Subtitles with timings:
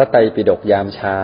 [0.00, 1.18] ระไตรปิฎกยามเช้า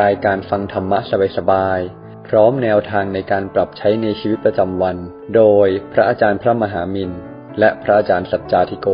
[0.00, 0.98] รายการฟังธรรมะ
[1.36, 4.96] สบายๆ พร้อมแนวทางในการปรับใช้ในชีวิตประจำวัน
[5.36, 7.10] โดยพระอาจารย์พระมหามิน
[7.58, 8.88] และพระอาจารย์สัจจาธิโก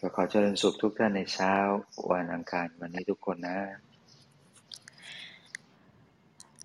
[0.00, 1.54] ก็ขอเจริญสุขทุกท่านในเช้า
[2.12, 3.58] วันอังคารวันนี้ทุกคนนะ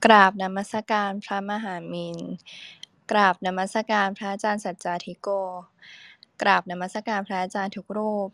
[0.05, 2.18] กราบนมัสการพระมหามิน
[3.11, 5.29] กราบนมัสการพระอาจารย์สัจจาธิโก
[6.41, 8.29] กราบนมัสการพระอาจารย์ทุกรูป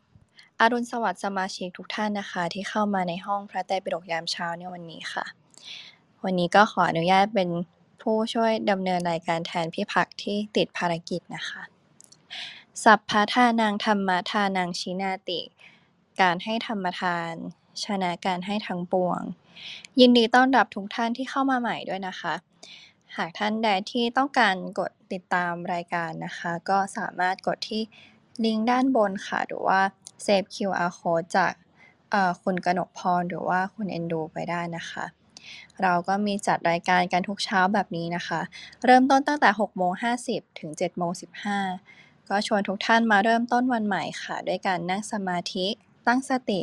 [0.62, 5.26] อรุณสวัสดิ์สมาชิกทุกท่านนะคะ ที่เข้ามาในห้องพระไตรปิฎกยามเช้าในวันนี้ค่ะ
[6.24, 7.50] วันนี้ก็ขออนุญาตเป็น
[8.02, 11.62] ผู้ช่วยดำเนินรายการแทนพี่พักที่ติดภารกิจนะคะ
[12.84, 15.42] สัพพะทานังธรรมทานังชินาติ
[16.22, 17.34] การให้ธรรมทาน
[17.86, 19.22] ชนะการให้ทั้งปวง
[20.00, 22.34] ยินดีต้อนรับทุกท่านที่เข้ามาใหม่ด้วยนะคะ
[23.18, 27.82] หากท่านใดที่ต้องการกดติดตามรายการนะคะ ก็สามารถกดที่
[28.46, 29.82] ลิงก์ด้านบนค่ะหรือว่า
[30.24, 31.54] เซฟ QR code จาก
[32.12, 35.06] เอ่อคุณกนกพรหรือว่าคุณเอนดูไปได้นะคะ
[35.82, 38.42] เราก็มีจัดรายการกันทุกเช้าแบบนี้นะคะ
[38.86, 39.92] เริ่มต้นตั้งแต่6โมง
[40.26, 41.12] 50 ถึง7โมง
[41.72, 45.68] 15 ก็ชวนทุกท่านมาเริ่มต้นวันใหม่ค่ะ ด้วยการนั่งสมาธิ
[46.08, 46.62] ตั้งสติ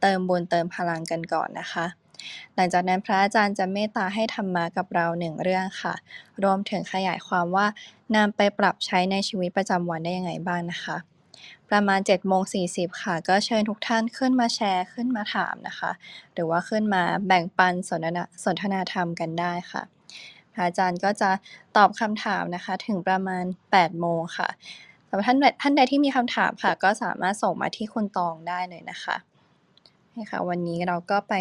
[0.00, 1.86] เติมบุญเติมพลังกันก่อนนะคะ
[2.54, 5.94] หลังจากนั้นพระอาจารย์จะเมตตาให้ธรรมะกับเราหนึ่งเรื่องค่ะ
[6.42, 7.66] รวมถึงขยายความว่า
[8.16, 10.96] นำไปปรับใช้ในชีวิตประจำวันได้ยังไงบ้างนะคะ
[11.70, 15.90] ประมาณ7โมง40 ค่ะ ก็เชิญทุกท่านขึ้นมาแชร์ขึ้นมาถามนะคะ
[16.32, 19.82] หรือว่าขึ้นมาแบ่งปันสนทนาสนทนาธรรมกันได้ค่ะ
[20.52, 21.30] พระอาจารย์ก็จะ
[21.76, 24.48] ตอบคำถามนะคะถึงประมาณ8โมงค่ะ
[25.08, 29.16] สำหรับท่านใดท่านใดที่มีคำถามค่ะ ก็สามารถส่งมาที่คุณตองได้เลยนะคะ
[30.14, 31.34] นี่ค่ะ วันนี้เราก็ไป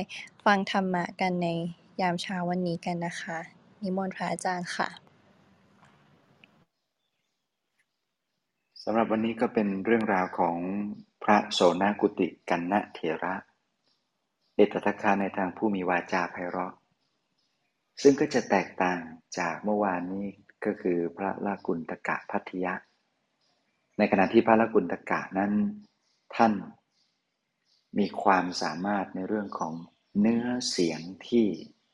[0.45, 1.47] ฟังธรรมะกันใน
[2.02, 3.38] ยามเช้าวันนี้กันนะคะ
[3.81, 4.89] นิมนต์พระอาจารย์ค่ะ
[8.86, 10.58] สำหรับวันนี้ก็เป็นเรื่องราวของ
[11.24, 13.36] พระโสนกุติกันนะเถระ
[14.56, 16.74] เอตทัคคาในทางผู้มีวาจาไพเราะ
[18.02, 19.00] ซึ่งก็จะแตกต่าง
[19.38, 20.25] จากเมื่อวานนี้
[20.66, 22.74] ก็คือพระลากุณตกะพัทยะ
[23.97, 25.52] ในขณะที่พระลากุณตกะนั้น
[26.36, 26.53] ท่าน
[28.00, 29.74] มีความสามารถในเรื่องของ
[30.19, 31.46] เนื้อเสียงที่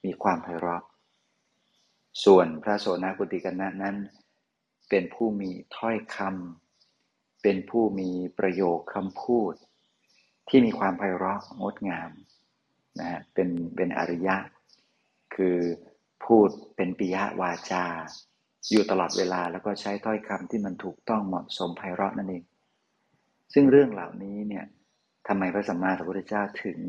[0.06, 0.84] มีความไพเราะ
[2.24, 3.96] ส่วนพระโสนกุติกันนะนั้น
[4.90, 6.67] เป็นผู้มีถ้อยคำ
[7.50, 9.54] เป็นผู้มีประโยคคำพูด
[10.50, 12.12] ที่มีความไพเราะงดงาม
[13.00, 14.38] นะฮะเป็นเป็นอริยะ
[15.36, 15.58] คือ
[16.26, 17.86] พูดเป็นปิยวาจา
[18.72, 22.44] อยู่ตลอดเวลาแล้วก็ใช้ถ้อยคำที่มันถูกต้องเหมาะสมไพเราะนั่นเอง
[23.54, 24.66] ซึ่งเรื่องเหล่านี้เนี่ย
[25.28, 26.80] ทำไมพระสัมมาสัมพุทธเจ้าถึง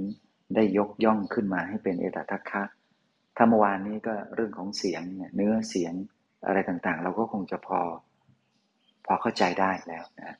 [0.54, 2.62] ได้ยกย่องขึ้นมาให้เป็นเอตทัคคะ
[3.36, 5.94] ถ้าเมื่อวานนี้ก็เรื่องของเสียงเนี่ยเนื้อเสียง
[6.46, 7.80] อะไรต่างๆ เราก็คงจะพอ
[9.06, 10.36] พอเข้าใจได้แล้วนะ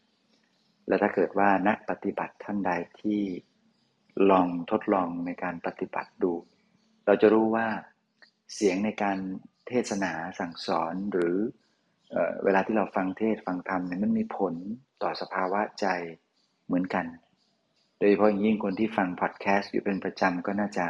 [0.89, 3.21] แล้วถ้าเกิดว่านักปฏิบัติท่านใดที่
[4.31, 6.33] ลองทดลองในการปฏิบัติดู
[7.07, 7.67] เราจะรู้ว่า
[8.55, 9.19] เสียงในการ
[9.69, 11.37] เทศนาสั่งสอนหรือ
[12.11, 14.55] เอเวลาที่เราฟังเทศฟังธรรมเนี่ยมันมีผล
[15.03, 15.87] ต่อสภาวะใจ
[16.67, 17.07] เหมือนกัน
[17.99, 20.87] โดยเฉพาะอย่างยิ่งคนที่ฟังพอดแคสต์อยู่เป็นประจำก็น่าจะ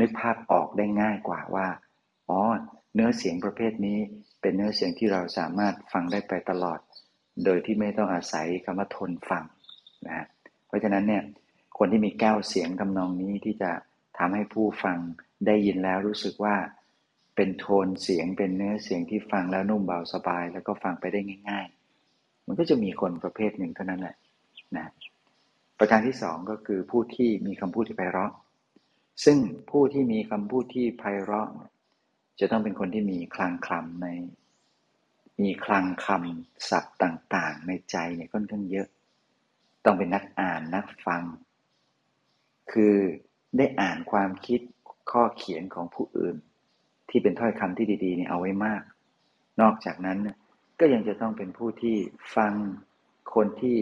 [0.00, 1.68] นึกภาพออกได้ง่ายกว่าว่า
[2.28, 2.40] อ๋อ
[2.94, 3.98] เนื้อเสียงประเภทนี้
[4.40, 6.78] เป็นเนื้อเสียงที่เราสามารถฟังได้ไปตลอด
[7.44, 9.44] โดยที่ไม่ต้องอาศัยคำว่าทนฟัง
[10.06, 10.26] นะฮะ
[10.66, 11.22] เพราะฉะนั้นเนี่ย
[11.78, 13.70] คนที่มีแก้วเสียงทำนองนี้ที่จะ
[14.18, 14.98] ทำให้ผู้ฟัง
[15.46, 16.54] ได้ยินแล้วรู้สึกว่า
[17.36, 21.66] เป็นโทนเสียงเป็นเนื้อเสียงที่ฟังแล้วนุ่มเบาสบาย แล้วก็ฟังไปได้ง่าย
[22.06, 24.16] ๆ มันก็จะมีคนประเภทหนึ่งเท่านั้นแหละ
[24.76, 24.92] นะ
[25.78, 28.32] ประการที่สองก็คือผู้ที่มีคำพูดที่ไพเราะ
[29.24, 29.38] ซึ่ง
[29.70, 31.50] ผู้ที่มีคำพูดที่ไพเราะ
[32.40, 34.08] จะต้องเป็นคนที่มีคลังคลำใน
[35.42, 38.88] มีคลังคำศัพท์ต่างๆ ในใจเนี่ยค่อนข้างเยอะ
[39.84, 41.22] ต้องเป็นนักอ่านนักฟัง
[42.72, 42.96] คือ
[43.56, 44.60] ได้อ่านความคิด
[45.10, 46.36] ข้อเขียนของผู้อื่น
[47.08, 48.82] ที่เป็นถ้อยคำที่ดีๆเนี่ยเอาไว้มาก
[49.60, 50.18] นอกจากนั้น
[50.80, 51.96] ก็ยังจะต้องเป็นผู้ที่
[52.36, 52.52] ฟัง
[53.34, 53.78] คนที่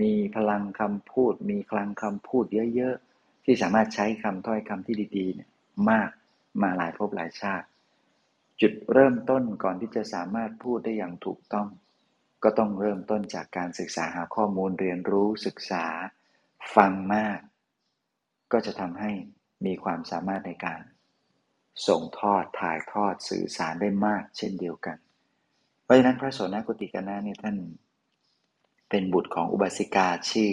[0.00, 5.48] มีพลังคำพูด มีคลังคำพูดเยอะๆที่สามารถใช้คำถ้อยคำที่ดีๆเนี่ย
[5.90, 6.10] มาก
[6.62, 7.66] มาหลายภพหลายชาติ
[8.60, 11.68] จุดเริ่มต้นก่อนที่จะสามารถพูดได้อย่างถูกต้อง
[12.42, 15.84] ก็ต้องเริ่มต้นจากการศึกษาหาข้อมูลเรียนรู้ศึกษา
[16.76, 17.38] ฟังมาก
[18.52, 19.12] ก็จะทำให้
[19.66, 20.80] มีความสามารถในการ
[21.88, 24.96] ส่งทอดถ่ายทอดสื่อสารได้มาก เช่นเดียวกัน
[25.82, 27.56] เพราะฉะนั้นพระโสนกุติกนาเนี่ยท่าน
[28.90, 30.52] เป็นบุตรของอุบาสิกาชื่อ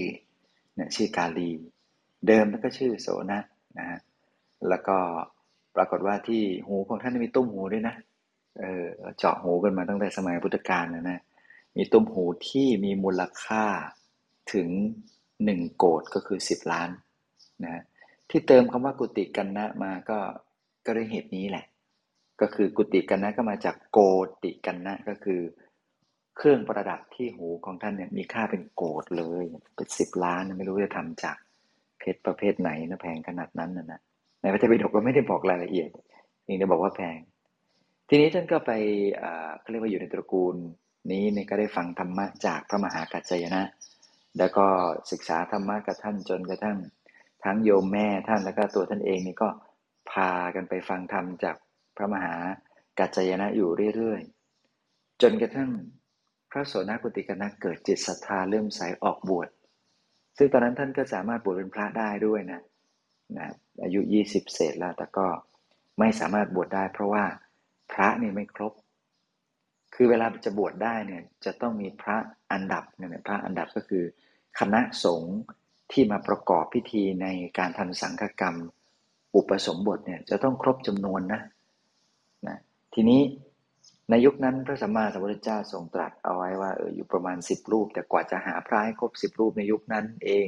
[0.75, 1.51] เนี่ยชื่อกาลี
[2.27, 3.41] เดิมแล้วก็ชื่อโสนะ
[3.79, 3.99] นะ
[4.69, 4.97] แล้วก็
[5.75, 7.95] ปรากฏว่าที่หูของท่านมีตุ้มหูด้วยนะ
[8.59, 8.85] เออ
[9.17, 11.19] เจาะหูกันมาตั้งแต่สมัยพุทธกาลนะนะ
[11.77, 13.65] มีตุ้มหูที่มีมูลค่า
[14.53, 14.69] ถึง
[15.43, 16.89] หนึ่งโกดก็คือสิบล้าน
[17.63, 17.83] นะ
[18.29, 20.19] ที่เติมคำว่ากุฏิกันนะมาก็
[20.85, 21.65] ก็ด้วยเหตุนี้แหละ
[22.41, 23.99] ก็คือกุฏิกันนะก็มาจากโก
[24.43, 25.41] ติกันนะก็คือ
[26.37, 29.43] เครื่องประดับที่หูของท่านเนี่ยมีค่าเป็นโกดเลย
[29.75, 31.37] เป็นสิบล้านไม่รู้จะทำจาก
[31.99, 33.99] เพชรประเภทไหนนะแพงขนาดนั้นนะนะ
[34.45, 35.89] ในพระเทปิฎกก็ไม่ได้บอกรายละเอียด
[36.45, 37.17] เองจะบอกว่าแพง
[38.09, 38.71] ทีนี้ท่านก็ไป
[39.59, 40.55] เขาเรียกว่าอยู่ในตระกูล
[41.11, 43.63] นี้เนี่ยก็ได้ฟังธรรมะจากพระมหากัจจยนะ
[44.37, 44.65] แล้วก็
[45.11, 46.77] ศึกษาธรรมะกับท่านจนกระทั่ง
[47.43, 49.49] ทั้งโยมแม่ท่านแล้วก็ตัวท่านเองนี่ก็
[50.11, 51.55] พากันไปฟังธรรมจาก
[51.97, 52.33] พระมหา
[52.99, 55.69] กัจจยนะอยู่เรื่อยๆ จนกระทั่ง
[56.51, 59.49] พระโสนกุติกนะเกิดจิตศรัทธาเริ่มใสออกบวช
[60.37, 62.61] ซึ่งตอนนั้นท่านก็สามารถบวชเป็นพระได้ด้วยนะ
[63.37, 63.53] นะ
[63.83, 65.27] อายุ 20 เศษแล้ว แต่ก็
[65.99, 67.23] ไม่สามารถบวชได้ เพราะว่า
[67.91, 68.73] พระนี่ไม่ครบ
[69.95, 72.17] คือเวลาจะบวชได้เนี่ยจะต้องมีพระ
[72.51, 74.03] อันดับเนี่ยพระอันดับก็คือ
[74.59, 75.35] คณะสงฆ์
[75.91, 77.27] ที่มาประกอบพิธีใน
[77.57, 78.55] การทำสังฆกรรม
[79.35, 81.41] อุปสมบทเนี่ยจะต้องครบจำนวนนะ
[82.47, 82.57] นะ
[82.93, 83.21] ทีนี้
[84.09, 90.47] ในยุคนั้นพระสัมมาสัมพุทธเจ้าทรงตรัสเอาไว้ว่าเอออยู่ประมาณสิบรูป แต่กว่าจะหาพระให้ครบสิบรูปในยุคนั้นเอง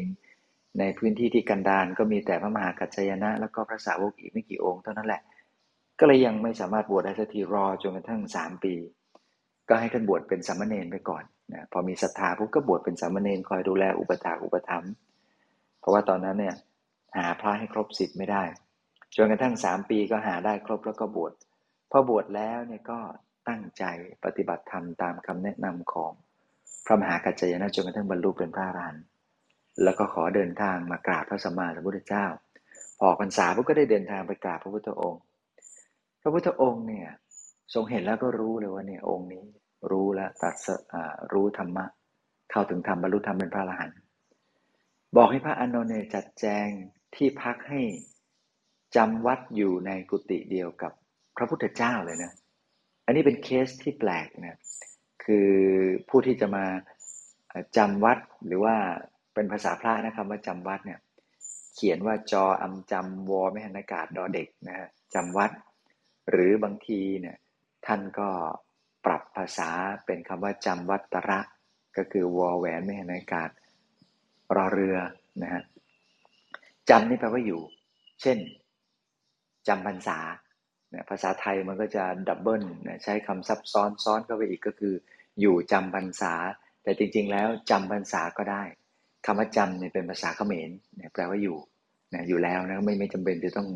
[0.80, 5.22] ในพื้นที่ที่กันดารก็มีแต่พระมหากัจจยนะ แล้วก็พระสาวกอีกไม่กี่องค์เท่านั้นแหละ
[6.00, 8.74] ก็เลยยังไม่สามารถบวชได้สักทีรอจนกระทั่งสามปี
[9.70, 14.92] ก็ให้ท่านบวชเป็นสามเณรไปก่อนนะพอมีศรัทธาปุ๊บก็บวชเป็นสามเณรคอยดูแลอุปถากอุปถัมภ์
[15.80, 16.56] เพราะว่าตอนนั้นเนี่ย
[17.18, 18.44] หาพระให้ครบสิบไม่ได้
[19.16, 21.34] จนกระทั่งสามปีก็หาได้ครบแล้วก็บวช
[21.92, 23.00] พอบวชแล้วเนี่ยก็
[23.48, 23.84] ตั้งใจ
[24.26, 26.12] ปฏิบัติธรรมตามคำแนะนำของ
[26.86, 29.04] พระมหากัจจยนะจนกระทั่งบรรลุเป็นพระอรหันต์
[29.84, 32.26] แล้วก็ขอเดินทางมากราบพระสัมมาสัมพุทธเจ้า
[33.00, 35.22] พอพรรษาพวกก็ได้เดินทางไปกราบพระพุทธองค์
[36.22, 37.10] พระพุทธองค์เนี่ย
[37.74, 39.44] ทรงเห็นแล้วก็รู้เลยว่าเนี่ยองค์นี้
[39.92, 40.56] รู้แล้วตัด
[41.34, 41.86] รู้ธรรมะ
[42.52, 43.98] เข้าถึงธรรมบรรลุธรรมเป็นพระอรหันต์
[45.18, 46.68] บอกให้พระอานนท์เนี่ยจัดแจง
[47.16, 47.82] ที่พักให้
[48.96, 50.92] จำวัดอยู่ในกุฏิเดียวกับ
[51.38, 52.32] พระพุทธเจ้าเลยนะ
[53.06, 54.60] อันนี้เป็นเคสที่แปลกนะ
[55.24, 55.50] คือ
[56.10, 56.66] ผู้ที่จะมา
[57.78, 58.76] จำวัดหรือว่า
[59.38, 61.00] เป็นภาษาพระนะครับว่าจำวัดเนี่ย
[61.76, 65.52] เขียนว่าจออำจำวอไม่หันอากาศดอเด็กนะฮะจำวัด
[66.32, 67.38] หรือบางทีเนี่ย
[67.86, 68.30] ท่านก็
[69.06, 69.70] ปรับภาษา
[70.06, 71.40] เป็นคำว่าจำวัดตระ
[71.98, 73.50] ก็คือวอแหวนไม่หันอากาศ
[74.56, 74.98] รอเรือ
[75.42, 75.62] นะฮะ
[76.90, 77.62] จำนี่แปลว่าอยู่
[78.22, 78.38] เช่น
[79.68, 80.20] จำพรรษา
[81.10, 82.64] ภาษาไทยมันก็จะดับเบิล
[83.04, 84.94] ใช้คำซับซ้อนซ้อนเข้าไปอีกก็คือ
[85.40, 86.34] อยู่จำพรรษา
[86.84, 88.64] แต่จริงๆแล้วจำพรรษาก็ได้
[89.26, 90.70] คำว่าจำเนี่ยเป็นภาษาเขมร
[91.14, 91.58] แปลว่าอยู่
[92.14, 93.68] นะอยู่แล้วนะไม่ไม่จำเป็นจะต้อง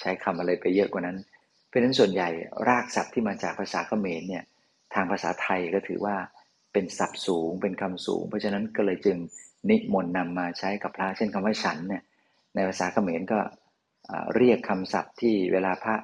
[0.00, 1.16] ใช้คำอะไรไปเยอะกว่านั้น
[1.66, 2.28] เพราะนั้นส่วนใหญ่
[2.68, 4.44] รากศัพท์ที่มาจากภาษาเขมรเนี่ย
[4.94, 6.16] ทางภาษาไทยก็ถือว่า
[6.72, 9.16] เป็นศัพท์สูงเป็นคำสูง เพราะฉะนั้นก็เลยจึง
[9.70, 12.02] นิมนต์นำมาใช้กับพระเช่นคำว่าฉันเนี่ย
[12.54, 13.38] ในภาษาเขมรก็
[14.36, 15.96] เรียกคำศัพท์ที่เวลาพระ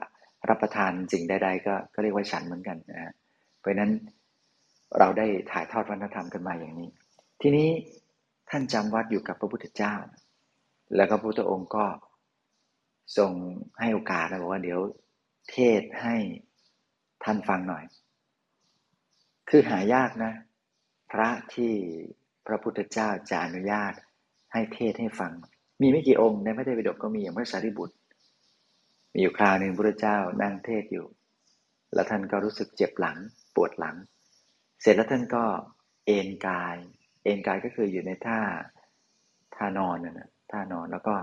[0.49, 3.13] รับประทานสิ่งใด ๆ ก็ก็เรียกว่าฉันเหมือนกันนะ
[3.61, 3.91] เพราะนั้น
[4.99, 6.89] เราได้ถ่ายทอดวัฒนธรรมกันมาอย่างนี้
[7.43, 7.69] ทีนี้
[8.51, 9.95] ท่านจำวัดอยู่กับพระพุทธเจ้า
[10.97, 11.87] แล้วก็พระพุทธองค์ก็
[13.17, 13.33] ทรง
[13.81, 14.81] ให้โอกาสแล้วบอกว่าเดี๋ยว
[15.51, 16.17] เทศให้
[17.25, 17.85] ท่านฟังหน่อย
[19.49, 20.33] คือหายากนะ
[21.13, 21.73] พระที่
[22.47, 23.93] พระพุทธเจ้าจะอนุญาต
[24.53, 25.33] ให้เทศให้ฟัง
[25.81, 27.97] มีไม่กี่องค์ในพระเทวดกก็มีอย่างพระสารีบุตร
[29.13, 31.07] มีอยู่คราวหนึ่งพระเจ้านั่งเทศอยู่
[31.95, 33.17] แล้วท่านก็รู้สึกเจ็บหลัง
[33.55, 33.97] ปวดหลัง
[34.81, 35.45] เสร็จแล้วท่านก็
[36.07, 36.77] เอนกาย
[37.25, 38.39] เอนกายก็คืออยู่ในท่า
[39.57, 41.15] ท่านอนนะท่านอนแล้วก็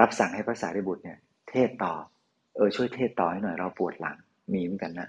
[0.00, 1.18] รับสั่งให้พระสารีบุตรเนี่ย
[1.50, 1.94] เทศต่อ
[2.56, 4.16] เออช่วยเทศต่อให้หน่อยเราปวดหลัง
[4.52, 5.08] มีเหมือนกันนะ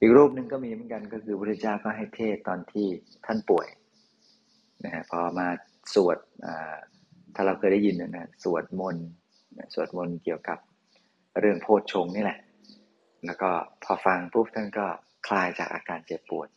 [0.00, 2.86] อีกรูปหนึ่งก็มีเหมือนกันก็คือพระเจ้าก็ให้เทศตอนที่
[3.26, 3.66] ท่านป่วย
[4.84, 5.46] นะฮะพอมา
[5.94, 6.18] สวด
[7.34, 9.06] ถ้าเราเคยได้ยินนะสวดมนต์
[9.74, 10.58] สวดมนต์เกี่ยวกับ
[11.40, 12.38] เรื่องโพชฌงนี่แหละ
[13.26, 13.50] แล้วก็
[13.84, 14.86] พอฟังปุ๊บท่านก็
[15.28, 16.48] คลายจากอาการเจ็บปวด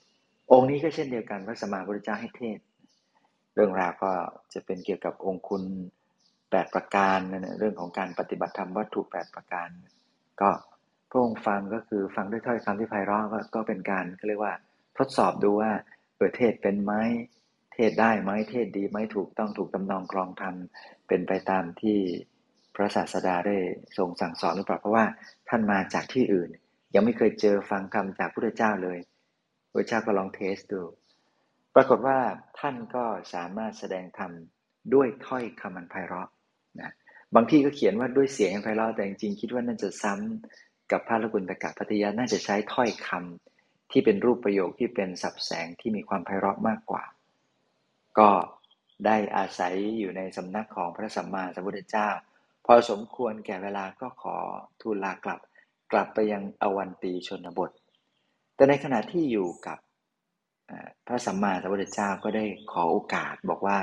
[0.52, 2.60] องค์นี้ก็เช่นเดียวกันพระสมมาพุทธเจ้าให้เทศ
[3.56, 4.12] เรื่องราวก็
[4.54, 5.64] จะเป็นเกี่ยวกับองค์คุณ
[6.50, 9.70] แปดประการนะเรื่องของการปฏิบัติธรรมวัตถุแปดประการ
[10.42, 10.50] ก็
[11.10, 13.24] พระองค์ฟังก็คือฟังด้วยถ้อยคำที่ไพเราะ
[13.56, 14.54] ก็เป็นการเขาเรียกว่า
[14.98, 15.72] ทดสอบดูว่า
[16.18, 16.94] เปิดเทศเป็นไหม
[17.74, 21.98] เทศได้ไหมเทศดีไหมถูกต้องถูกตำนองกรองทำเป็นไปตามที่
[22.76, 23.58] พระศาสดาได้
[23.98, 25.06] ทรงสั่งสอนหรือเปล่าเพราะว่า
[25.50, 26.50] ท่านมาจากที่อื่น
[26.96, 29.00] ยังไม่เคยเจอฟังคำจากพระเจ้าเลย
[29.72, 30.82] พระเจ้าก็ลองเทสดู
[31.76, 32.18] ปรากฏว่า
[32.60, 34.32] ท่านก็สามารถแสดงธรรม
[34.94, 36.30] ด้วยถ้อยคำมันไพเราะ
[36.82, 36.92] นะ
[37.36, 47.04] บางที่ก็เขียนว่าด้วยเสียงไพเราะแต่จริงๆคิดว่าน่าจะซ้ำกับพระลกุณตกะพัทยาน่าจะใช้ถ้อยคำที่เป็นรูปประโยคที่เป็นสับแสงที่มีความไพเราะมากกว่า
[48.20, 48.30] ก็
[49.06, 52.10] ได้อาศัยอยู่ในสำนักของพระสัมมาสัมพุทธเจ้า
[52.66, 54.38] พอสมควรแก่เวลาก็ขอ
[54.82, 55.40] ทูลลากลับ
[55.92, 57.72] กลับไปยังอวันตีชนบท
[58.56, 59.78] แต่ในขณะที่อยู่กับ
[61.08, 63.80] พระสัมมาสัมพุทธเจ้าก็ได้ขอโอกาสบอกว่า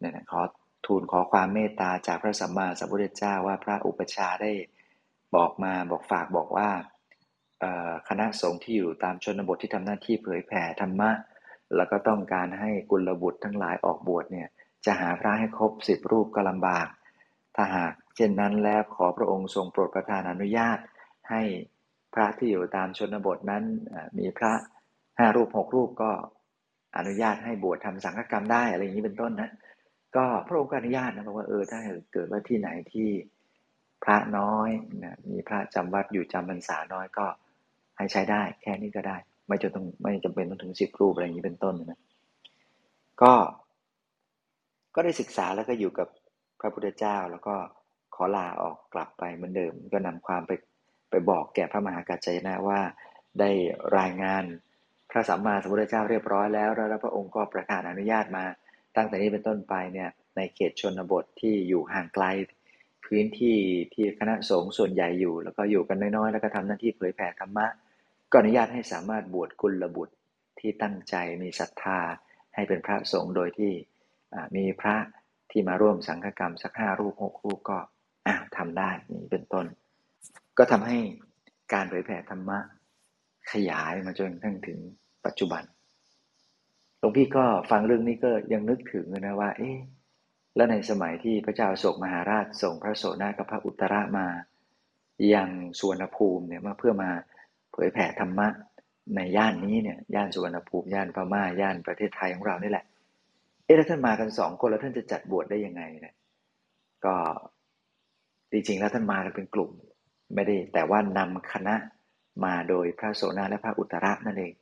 [0.00, 0.40] เนี่ยขอ
[0.86, 4.52] ทูลขอความเมตตาจากพระสัมมาสัมพุทธเจ้าว่าพระอุปชาได้
[5.34, 6.68] บอกมาบอกฝากบอกว่า
[8.08, 11.10] คณะสงฆ์ที่อยู่ตามชนบทที่ทำหน้าที่เผยแผ่ธรรมะ
[11.76, 14.48] แล้วก็ต้องการให้กุลบุตรทั้งหลายออกบวชเนี่ย
[14.84, 16.86] จะหาพระให้ครบสิบรูปก็ลำบาก
[17.56, 20.78] ถ้าหากเช่นนั้นแล้วขอพระองค์ทรงโปรดประทานอนุญาต
[21.30, 21.42] ให้
[22.14, 23.64] พระที่อยู่ตามชนบทนั้น
[24.18, 24.52] มีพระ
[25.18, 26.10] ห้ารูปหกรูปก็
[26.96, 29.50] อนุญาตให้บวชทำสังฆกรรมได้อะไรอย่างนี้เป็นต้นนะ
[30.16, 31.78] ก็พระองค์ก็อนุญาตนะบอกว่าเออถ้า
[32.12, 33.08] เกิดว่าที่ไหนที่
[34.04, 34.70] พระน้อย
[35.04, 37.26] นะมีพระจำวัดอยู่จำพรรษาน้อยก็
[37.96, 39.16] ให้ใช้ได้ แค่นี้ก็ได้
[39.46, 42.00] ไม่จะต้องไม่จำเป็นต้องถึงสิบรูปอะไรอย่างนี้เป็นต้นนะ
[43.22, 43.32] ก็
[44.94, 46.08] ก็ได้ศึกษาแล้วก็อยู่กับ
[46.60, 47.54] พระพุทธเจ้าแล้วก็
[48.14, 50.52] ขอลาออกกลับไปเหมือนเดิม ก็นำความไป
[51.10, 52.80] ไปบอกแก่พระมหากัจจยนะว่า
[53.40, 53.50] ได้
[53.98, 54.44] รายงาน
[55.14, 58.44] ระสัมมาสัมพุทธเจ้าเรียบร้อยแล้วแล้วพระองค์ก็ประกาศอนุญาตมา
[58.96, 62.24] ตั้งแต่นี้เป็นต้นไปเนี่ยในเขตชนบทที่อยู่ห่างไกล
[63.04, 63.56] พื้นที่
[63.94, 67.66] ที่คณะสงฆ์ส่วนใหญ่อยู่ แล้วก็อยู่กันน้อยๆ แล้วก็ทำหน้าที่เผยแผ่ธรรมะ
[68.30, 70.14] ก็อนุญาตให้สามารถบวชกุลบุตร
[70.60, 71.98] ที่ตั้งใจมีศรัทธา
[72.54, 73.72] ให้เป็นพระสงฆ์โดยที่
[74.56, 74.96] มีพระ
[75.50, 77.78] ที่มาร่วมสังฆกรรมสักห้ารูปหกรูปก็
[78.56, 79.66] ทำได้นี่เป็นต้น
[80.58, 80.98] ก็ทำให้
[81.72, 82.58] การเผยแผ่ธรรมะ
[83.52, 84.78] ขยายมาจนทั้งถึง
[85.26, 85.62] ปัจจุบัน
[86.98, 89.76] หลวงพี่ก็ฟังเรื่องนี้ก็ยังนึกถึงนะว่า เอ๊ะ
[90.56, 94.26] แล้วในสมัยที่พระเจ้าโศกมหาราชส่งพระโสนากับพระอุตระมา
[95.34, 95.50] ยัง
[95.80, 97.10] สวนภูมิเนี่ยมาเพื่อมา
[97.72, 98.48] เผยแผ่ธรรมะ
[99.16, 102.84] ในย่านนี้เนี่ยย่านสุวรรณภูมิย่านพม่าย่านประเทศไทยของเรานี่แหละ
[103.64, 106.14] เอ๊ะแล้วท่านมากันสองคนแล้วท่านจะจัดบวชได้ยังไงเนี่ย
[107.04, 107.14] ก็
[108.50, 109.70] จริงๆแล้วท่านมาเป็นกลุ่ม
[110.34, 111.74] ไม่ได้แต่ว่านำคณะ
[112.44, 114.52] มาโดยพระโสนาและพระอุตระนั่นเอง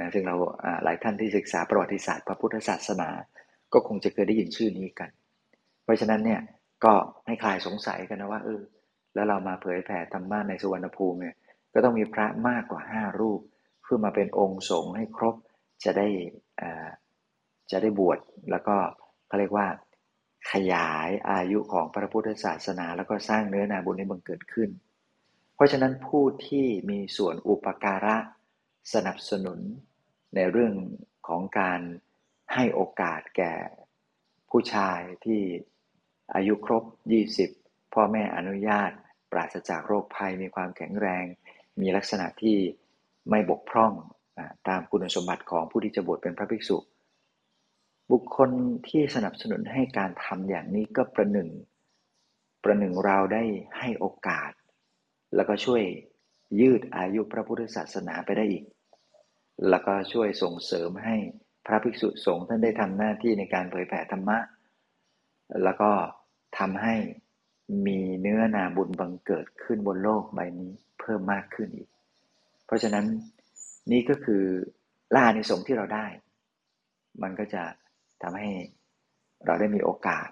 [0.00, 0.36] นะซึ่งเรา
[0.84, 3.08] หลายท่านที่ศึกษาประวัติศาสตร์พระพุทธศาสนา
[3.72, 5.10] ก็คงจะเคยได้ยินชื่อนี้กัน
[5.84, 6.40] เพราะฉะนั้นเนี่ย
[6.84, 6.92] ก็
[7.26, 8.60] ให้คลายสงสัยกันนะว่าเออ
[9.14, 11.36] แล้วเรามาเผยแผ่ธรรมะในสุวรรณภูมิเนี่ย
[11.74, 13.40] ก็ต้องมีพระมากกว่าห้ารูป
[13.82, 15.34] เพื่อมาเป็นองค์สงฆ์ให้ครบ
[15.84, 16.08] จะได้
[17.70, 18.18] จะได้บวช
[18.50, 18.76] แล้วก็
[19.26, 19.66] เขาเรียกว่า
[20.52, 24.70] ขยายอายุของพระพุทธศาสนา แล้วก็สร้างเนื้อนาบุญให้บังเกิดขึ้น
[25.54, 28.16] เพราะฉะนั้นผู้ที่มีส่วนอุปการะ
[28.92, 29.60] สนับสนุน
[30.34, 30.74] ในเรื่อง
[31.28, 31.80] ของการ
[32.54, 33.54] ให้โอกาสแก่
[34.50, 35.40] ผู้ชายที่
[36.34, 36.84] อายุครบ
[37.40, 38.90] 20 พ่อแม่อนุญาต
[39.32, 41.24] ปราศจากโรคภัยมีความแข็งแรง
[41.80, 42.58] มีลักษณะที่
[43.30, 43.92] ไม่บกพร่อง
[44.68, 46.76] ตามคุณสมบัติของผู้ที่จะบวชเป็นพระภิกษุ
[48.12, 48.50] บุคคล
[48.88, 51.48] ที่สนับสนุนให้การทำอย่างนี้ก็ประหนึ่ง
[52.64, 53.44] ประหนึ่งเราได้
[53.78, 54.50] ให้โอกาส
[55.34, 55.82] แล้วก็ช่วย
[56.60, 58.64] ยืดอายุพระพุทธศาสนาไปได้อีก
[59.68, 61.16] แล้วก็ช่วยส่งเสริมให้
[61.66, 64.38] พระภิกษุสงฆ์ท่านได้ทำหน้าที่ในการเผยแผ่ธรรมะ
[65.62, 65.90] แล้วก็
[66.58, 66.94] ทำให้
[67.86, 70.70] มีเนื้อนาบุญบังเกิดขึ้นบนโลกใบนี้
[71.00, 71.88] เพิ่มมากขึ้นอีก
[72.66, 73.06] เพราะฉะนั้น
[73.92, 74.44] นี่ก็คือ
[75.14, 76.06] ล่าในสงที่เราได้
[77.22, 77.62] มันก็จะ
[78.22, 78.50] ทำให้
[79.46, 80.28] เราได้มีโอกาส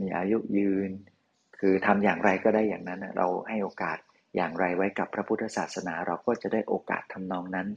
[0.00, 0.90] มีอายุยืน
[1.58, 3.98] คือทำอย่างไรก็ได้อย่างนั้น เราให้โอกาส
[4.36, 7.68] อย่างไรไว้กับพระพุทธศาสนา เราก็จะได้โอกาสทำนองนั้น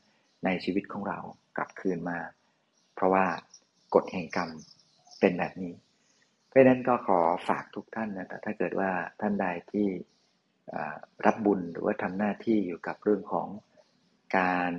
[0.46, 1.20] ในชีวิตของเรา
[1.58, 2.20] กลับคืนมา
[2.96, 3.26] เพราะว่า
[3.96, 4.50] กฎแห่งกรรม
[5.20, 5.74] เป็นแบบนี้
[6.48, 8.90] เพราะนั้นก็ขอฝากทุกท่านนะแต่ถ้าเกิดว่า
[9.22, 9.88] ท่านใดที่
[11.26, 13.48] รับบุญหรือว่าทำหน้าที่อยู่กับเรื่องของ
[14.38, 14.72] การ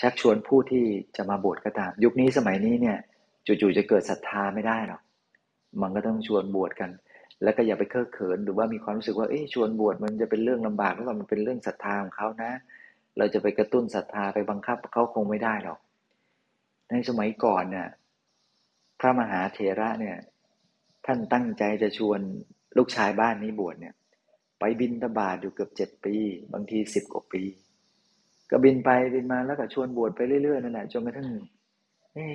[0.00, 0.84] ชักชวนผู้ที่
[1.16, 2.98] จะมาบวชก็ตาม ยุคนี้สมัยนี้เนี่ย
[3.46, 5.02] จู่ๆจะเกิดศรัทธาไม่ได้หรอก
[5.82, 6.90] มันก็ต้องชวนบวชกัน
[7.42, 12.52] แล้วก็อย่าไปเคอะเขินหรือว่ามีความรู้สึกว่าเอ๊ะชวนบวชมันจะเป็นเรื่องลำบากหรือว่ามันเป็นเรื่องศรัทธาของเขานะ
[13.18, 15.78] เราจะไปกระตุ้นศรัทธาไปบังคับเขาคงไม่ได้หรอก
[16.90, 17.88] ในสมัยก่อนเนี่ย
[19.00, 20.16] พระมหาเถระเนี่ย
[21.06, 22.20] ท่านตั้งใจจะชวน
[22.76, 23.94] ลูกชายบ้านนี้บวชเนี่ย
[24.58, 26.14] ไปบินตบาทอยู่เกือบเจ็ดปี
[26.52, 27.42] บางทีสิบกว่าปี
[28.50, 31.28] ก็บินไปบินมาแล้วก็ชวนบวชไปเรื่อยๆนั่นแหละจนกระทั่ง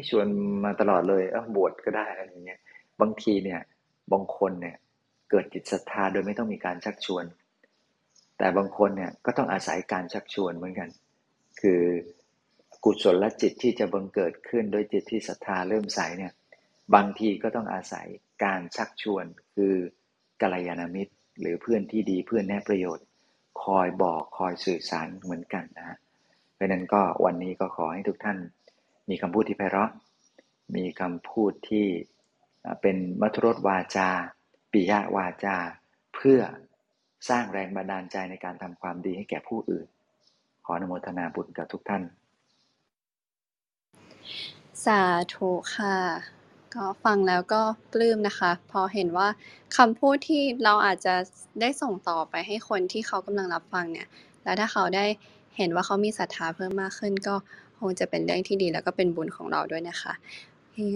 [0.10, 0.28] ชวน
[0.64, 2.60] มาตลอดเลยเออบวชก็ได้อะไรอย่างเงี้ย
[3.02, 3.62] บางทีเนี่ย
[4.12, 4.76] บางคนเนี่ย
[5.30, 7.24] เกิดจิตศรัทธาโดยไม่ต้องมีการชักชวน
[8.38, 10.90] แต่บางคนเนี่ยก็ต้องอาศัยการชักชวนเหมือนกัน
[11.62, 11.82] คือ
[12.84, 16.34] กุศลจิตที่จะบังเกิดขึ้นโดยจิตที่ศรัทธาเริ่มใสเนี่ย
[16.96, 18.08] บางทีก็ต้องอาศัย
[18.44, 19.26] การชักชวน
[19.56, 19.74] คือ
[20.42, 23.06] กัลยาณมิตร หรือเพื่อนที่ดีเพื่อนแน่ประโยชน์
[23.64, 25.98] คอยบอกคอยสื่อสารเหมือนกันนะฮะ
[26.54, 28.38] เพราะนั้นก็วันนี้ก็ขอให้ทุกท่าน
[29.10, 29.92] มีคำพูดที่ไพเราะ
[30.76, 31.86] มีคำพูดที่
[32.82, 34.10] เป็นมัทรสวาจา
[34.72, 35.58] ปิยะวาจา
[36.16, 36.40] เพื่อ
[37.30, 39.86] สร้างแรงบันดาลใจในการทำความดีให้แก่ผู้อื่น
[40.66, 42.04] ขออนุโมทนาบุญกับทุกท่าน
[44.86, 45.02] สา
[45.34, 45.98] ธุค่ะ
[46.76, 47.62] ก็ฟังแล้วก็
[47.94, 49.28] ปลื้มนะคะ พอเห็นว่า
[49.78, 51.16] คำพูดที่เราอาจจะ
[51.62, 54.08] ได้ส่งต่อไปให้คนที่เขากำลังรับฟังเนี่ย
[54.44, 55.06] แล้วถ้าเขาได้
[55.58, 57.36] เห็นว่าเขามีศรัทธาเพิ่มมากขึ้น ก็
[57.80, 60.14] คงจะเป็นเรื่องที่ดีแล้วก็เป็นบุญของเราด้วยนะคะ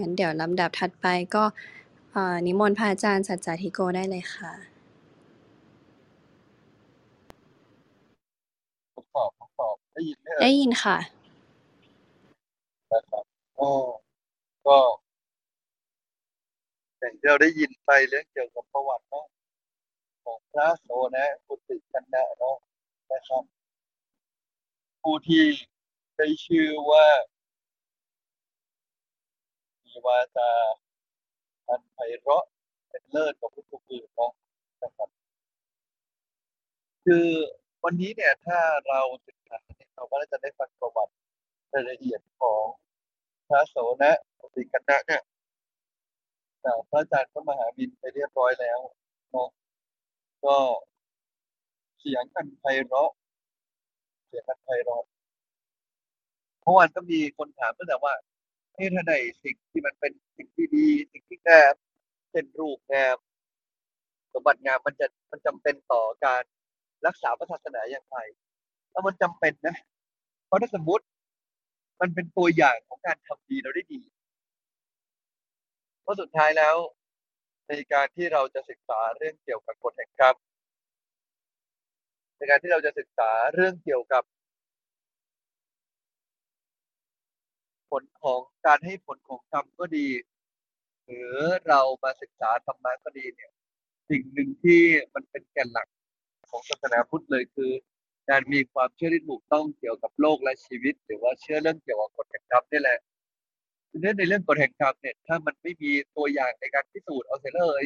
[0.00, 1.44] งั้นเดี๋ยวลำดับถัดไปก็
[2.46, 4.52] นิมนต์พระอาจารย์สัจจาธิโกได้เลยค่ะ
[9.16, 9.30] ตอบ
[9.60, 10.98] ตอบ ได้ยินไหมได้ยินค่ะ
[12.92, 13.24] นะครับ
[13.58, 13.70] ก็
[14.66, 14.78] ก็
[16.98, 19.26] อย่างที่เราได้ยินไปเรื่องเกี่ยวกับประวัติเนาะ
[20.24, 22.56] ของพระโสนะกุติกันนะเนาะ
[23.12, 23.42] นะครับ
[25.02, 25.44] ผู้ที่
[26.16, 27.06] ได้ชื่อว่า
[29.84, 30.50] มีวาจา
[31.68, 32.44] อันไพเราะ
[32.90, 34.32] เป็นเลิศกว่าผู้อื่นเนาะ
[34.82, 35.08] นะครับ
[37.04, 37.28] คือ
[37.84, 39.37] วันนี้เนี่ยถ้าเราศึกษา
[39.98, 41.12] เราก็จะได้ฟังประวัติ
[41.72, 42.62] รายละเอียดของ
[43.48, 45.22] พระโสนะปฏิกันนะเนี่ย
[46.64, 48.80] จากพระอาจารย์พระมหาบินไปเรียบร้อยแล้ว
[49.30, 49.48] เนาะ
[50.44, 50.56] ก็
[51.98, 53.10] เสียงกันไพเราะ
[54.26, 55.04] เสียงกันไพเราะ
[56.62, 58.14] เมื่อวานก็มีคนถามตั้งแต่ว่า
[58.74, 61.74] เฮ้ถ้าใดสิ่งที่มันเป็นสิ่งที่ดี สิ่งที่งาม
[62.30, 63.16] เช่นรูปงาม
[64.32, 66.42] สมบัติงามมันจะมันจำเป็นต่อการ
[67.06, 68.18] รักษาพระศาสนาอย่างไร
[68.90, 69.76] แล้วมันจำเป็นนะ
[70.46, 71.04] เพราะถ้าสมมติ
[72.00, 74.00] มันเป็นตัวอย่างของการทำดีเราได้ดี
[76.02, 76.76] เพราะสุดท้ายแล้ว
[77.68, 80.36] ในการที่เราจะศึกษาเรื่องเกี่ยวกับกฎแห่งกรรม
[82.36, 84.22] ในการที่เราจะศึกษาเรื่องเกี่ยวกับ
[87.90, 90.08] ผลของการให้ผลของกรรมก็ดี
[91.04, 91.34] หรือ
[91.68, 93.52] เรามาศึกษาธรรมะก็ดีเนี่ย
[94.10, 94.82] สิ่งหนึ่งที่
[95.14, 95.88] มันเป็นแก่นหลัก
[96.50, 97.70] ของศาสนาพุทธเลยคือ
[98.30, 102.98] การมีความเชื่อที่ถูกต้องเกี่ยวกับโลกและชีวิต หรือว่าเชื่อเรื่องเกี่ยวกับกฎแห่งกรรมนี่แหละ
[104.00, 107.84] เนื่องในเรื่องกฎแห่งกรรมเนี่ยถ้ามันไม่มีตัวอย่างในการพิสูจน์เอาเสียเลย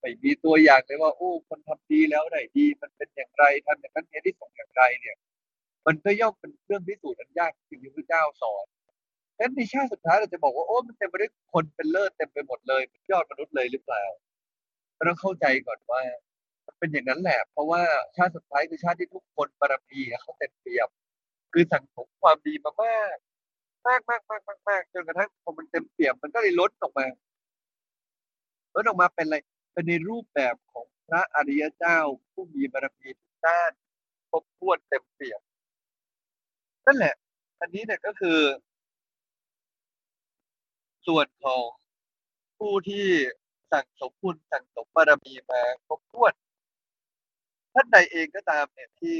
[0.00, 5.16] ไม่มีตัวอย่างเลยว่าโอ้คนทำดีแล้วไหนดี มันเป็นอย่างไรทำอย่างนั้นเนี่ยที่ส่งอย่างไรเนี่ย
[5.86, 8.66] มันก็ย่อมเป็นเรื่องพิสูจน์อันยากที่พระเจ้าสอน
[9.38, 14.04] ดังนั้นในชาติสุดท้ายเราจะบอกว่าโอ้มันเต็มไปด้วยคนเป็นเลิศเต็มไปหมดเลยยอดมนุษย์เลยหรือเปล่า
[14.94, 16.02] เราต้องเข้าใจก่อนว่า
[16.78, 17.82] เป็นอย่างนั้นแหละ เพราะว่า
[18.16, 20.88] ชาติสุดท้ายคือชาติที่ทุกคนบารมีเขาเต็มเปี่ยม
[21.52, 23.16] คือสั่งสมความดีมามาก
[23.86, 27.06] มากมากมากมากมากจนกระทั่งพอมันเต็มเปี่ยมมันก็เลยลดออกมา
[28.74, 29.36] ลดออกมาเป็นอะไร
[29.72, 31.98] เป็นในรูปแบบของพระอริยเจ้า
[32.32, 33.72] ผู้มีบารมีทุกด้าน
[34.30, 35.40] ครบถ้วนเต็มเปี่ยม
[36.86, 37.14] นั่นแหละ
[37.60, 38.38] อันนี้เนี่ยก็คือ
[41.06, 41.64] ส่วนของ
[42.58, 43.06] ผู้ที่
[43.72, 46.32] สั่งสมบุญสั่งสมบารมีมาครบถ้วน
[47.74, 49.18] ท่านใดเองก็ตามเนี่ยที่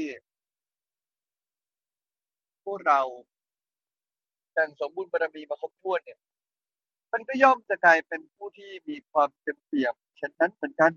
[2.65, 2.99] พวกเรา
[4.57, 6.19] สั่งสมบุญบารมีมาครบถ้วนเนี่ย
[7.13, 10.91] มันก็ย่อมจะกลายเป็นผู้ที่มีความเต็มเปี่ยมเช่นนั้นเหมือนกัน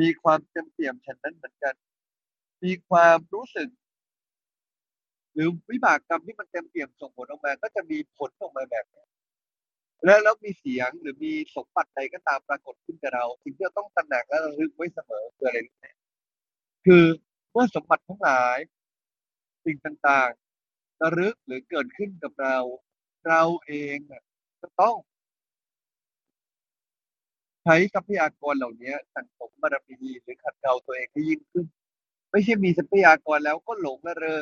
[0.00, 1.74] มีความเต็มเปี่ยมเช่นนั้นเหมือนกัน
[2.64, 3.68] มีความรู้สึก
[5.34, 9.04] หรือวิบากกรรมที่มันเต็มเปี่ยมส่งผลออกมา ก็จะมีผลออกมาแบบนี้
[10.04, 15.86] แล้วแล้วมีเสียงหรือมีสมบัติใดก็ตามปรากฏขึ้นกับเราสิ่งที่เราต้องตระหนักและระลึกไว้เสมอคืออะไรรู้ไหม
[16.86, 17.04] คือ
[17.52, 18.58] เมื่อสมบัติทั้งหลาย
[19.64, 22.58] สิ่งต่างๆระลึกหรือเกิดขึ้นกับเรา
[23.28, 23.98] เราเอง
[24.60, 24.96] จะต้อง
[27.64, 31.66] ใช้ทรัพยากรเหล่านี้สั่งสมบารมีหรือขัดเกลาตัวเองให้ยิ่งขึ้น
[32.30, 34.40] ไม่ใช่มีทรัพยากรแล้วก็หลงละเรอ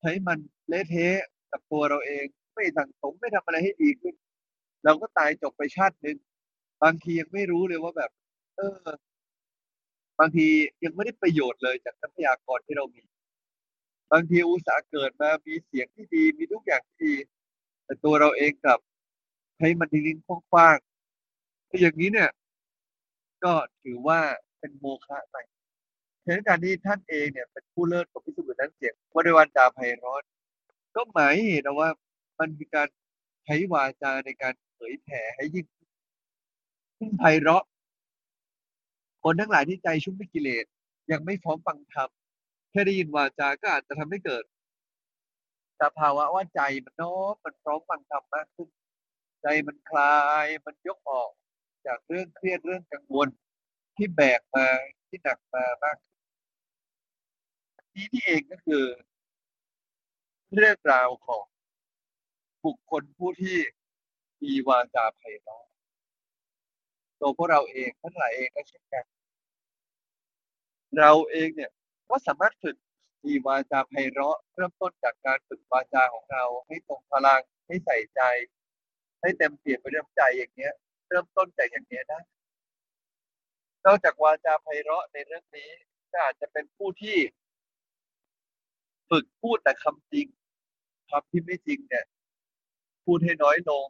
[0.00, 1.20] ใช้มันเละเทะ
[1.50, 4.14] กับตัวเราเอง ไม่สั่งสมไม่ทำอะไรให้ดีขึ้น
[4.84, 6.16] เราก็ตายจบไปชาติหนึ่ง
[6.82, 8.10] บางทียังไม่รู้เลยว่าแบบ
[8.56, 8.88] เออ
[10.18, 10.46] บางที
[10.84, 13.02] ยังไม่ได้ประโยชน์เลยจากทรัพยากรที่เรามี
[14.12, 17.14] บางทีอุตสาห์เกิดมามีเสียงที่ดีมีทุกอย่างที่ดี
[17.84, 18.78] แต่ตัวเราเองกับ
[19.56, 22.30] ใช้มันทิ้งๆคว้างๆอย่างนี้เนี่ย
[23.44, 24.20] ก็ถือว่า
[24.58, 25.36] เป็นโมฆะไป
[26.24, 30.22] เหตุการณ์ที่ท่านเองเนี่ยเป็นผู้เลิศของพิสุทธิ์นั้นเสียงวันวันจาไพร้อน
[30.94, 31.90] ก็หมายเห็นว่า
[32.38, 32.88] มันมีการ
[33.44, 34.54] ใช้วาจาในการ
[34.90, 35.66] ยแผ่ให้ยิ่ง
[36.98, 37.64] ขึ้นไพเราะ
[39.22, 40.64] คนทั้งหลายที่ใจชุ่มด้วยกิเลส
[41.12, 42.08] ยังไม่พร้อมฟังธรรม
[42.70, 44.44] แค่ได้ยินวาจาก็อาจจะทำให้เกิด
[45.80, 48.68] สภาวะว่าใจมันน้อมมันพร้อมฟังธรรมมากขึ้น
[49.42, 51.30] ใจมันคลายมันยกออก
[51.86, 53.28] จากเรื่องเครียดเรื่องกังวล
[53.96, 54.66] ที่แบกมา
[55.08, 55.96] ที่หนักมามาก
[57.94, 58.84] นี้ที่เองก็คือ
[60.54, 61.44] เรื่องราวของ
[62.64, 63.58] บุคคลผู้ที่
[64.42, 65.64] มีวาจาไพเราะ
[67.20, 69.04] ตัวพวกเราเองท่านหลายเองก็เช่นกัน
[70.98, 71.70] เราเองเนี่ย
[72.08, 72.76] ก็สามารถฝึก
[73.26, 78.20] มีวาจาไพเราะเริ่มต้นจากการฝึกวาจาของเราให้ตรงพลังให้ใส่ใจ
[79.20, 80.72] ให้เต็มเปี่ยมไปด้วยใจอย่างเนี้ย
[81.08, 82.22] เริ่มต้นจากอย่างเนี้ยนะ
[83.86, 85.70] นอกจากวาจาไพเราะในเรื่องนี้
[86.12, 87.18] ก็อาจจะเป็นผู้ที่
[89.10, 90.26] ฝึกพูดแต่คำจริง
[91.10, 92.04] คำที่ไม่จริงเนี่ย
[93.04, 93.86] พูดให้น้อยลง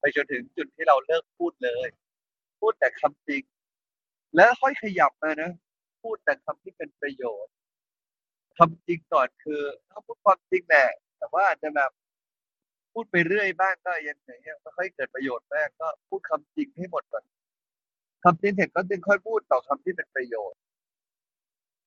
[0.00, 1.88] ไปจนถึงจุดที่เราเลิกพูดเลย
[2.60, 3.42] พูดแต่คำจริง
[4.36, 5.50] แล้วค่อยขยับมานะ
[6.02, 7.52] พูดแต่คำที่เป็นประโยชน์
[8.58, 11.90] คำจริงก่อนคือถ้าพูดความจริงแหละ แต่ว่าจะแบบ
[12.92, 17.24] พูดไปเรื่อยบ้างก็ยังไงเนี่ยไม่ค่อยเกิดประโยชน์มากก็พูดคำจริงให้หมดก่อน
[18.24, 20.58] คำจริงเสร็จก็จึงค่อยพูดต่อคำที่เป็นประโยชน์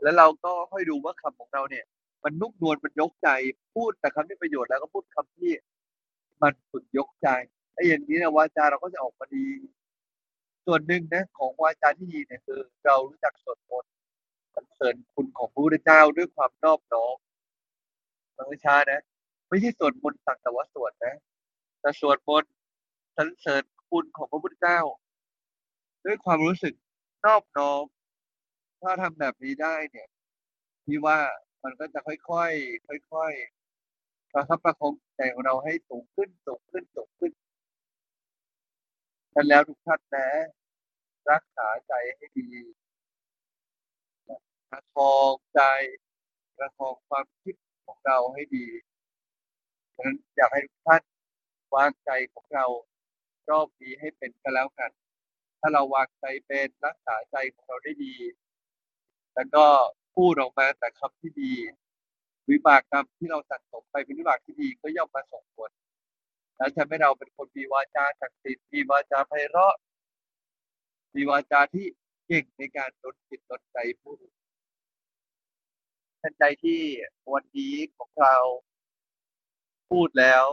[0.02, 1.86] แล้วเราก็ค่อยดูว่าคำของเราเนี่ย
[2.24, 3.30] มันนุ่มนวลมันยกใจ
[3.76, 5.52] พูดแต่คำที่ประโยชน์แล้วก็พูดคำที่
[6.42, 7.28] มันฝึกยกใจ
[7.74, 9.46] ไอ้อย่างนี้นะวาจาเราก็จะออกมาดี
[10.66, 13.92] ส่วนหนึ่งนะของวาจาที่ดีเนี่ยคือ เรารู้จักสวดมนต์
[14.56, 17.16] สรรเสริญคุณของพระพุทธเจ้าด้วยความนอบน้อม
[18.36, 19.02] ฟังให้ช้านะ
[19.50, 21.16] ไม่ใช่สวดมนต์สักแต่ว่าสวดนะ
[21.82, 22.52] แต่สวดมนต์
[23.18, 24.80] สรรเสริญคุณของพระพุทธเจ้า
[26.06, 26.74] ด้วยความรู้สึก
[27.26, 27.84] นอบน้อม
[28.82, 30.08] ถ้าทำแบบนี้ได้เนี่ย
[30.86, 31.18] พี่ว่า
[31.64, 32.18] มันก็จะค่อ
[32.50, 37.32] ยๆค่อยๆประคับประคองใจของเราให้สูงขึ้นสูงขึ้นสูงขึ้น
[39.36, 40.28] กันแล้วทุกท่านนะ
[41.32, 42.50] รักษาใจให้ดี
[44.72, 45.62] ประคองใจ
[46.58, 48.68] ประคองความคิดของเราให้ดี
[49.96, 51.04] ฉะนั้นอยากให้ทุกท่าน
[51.76, 52.66] วางใจของเรา
[53.52, 54.92] รอบนี้ให้เป็นก็แล้วกัน
[55.60, 58.16] ถ้าเราวางใจเป็นรักษาใจของเราได้ดี
[59.36, 59.66] แล้วก็
[60.16, 61.54] พูดออกมาแต่คำที่ดี
[62.52, 65.72] วิบากกรรมที่เราสั่งสมไปเป็นวิบากที่ดีก็ย่อมมาส่งผล
[66.62, 69.76] และทำให้เราเป็นคนมีวาจาศักดิ์สิทธิ์มีวาจาไพเราะ
[71.16, 71.86] มีวาจาที่
[72.28, 74.36] เก่งในการดจิตดใจผู้อื่น
[76.22, 76.82] ทันใจที่
[77.34, 78.36] วันนี้ของเรา
[79.90, 80.46] พูดแล้ว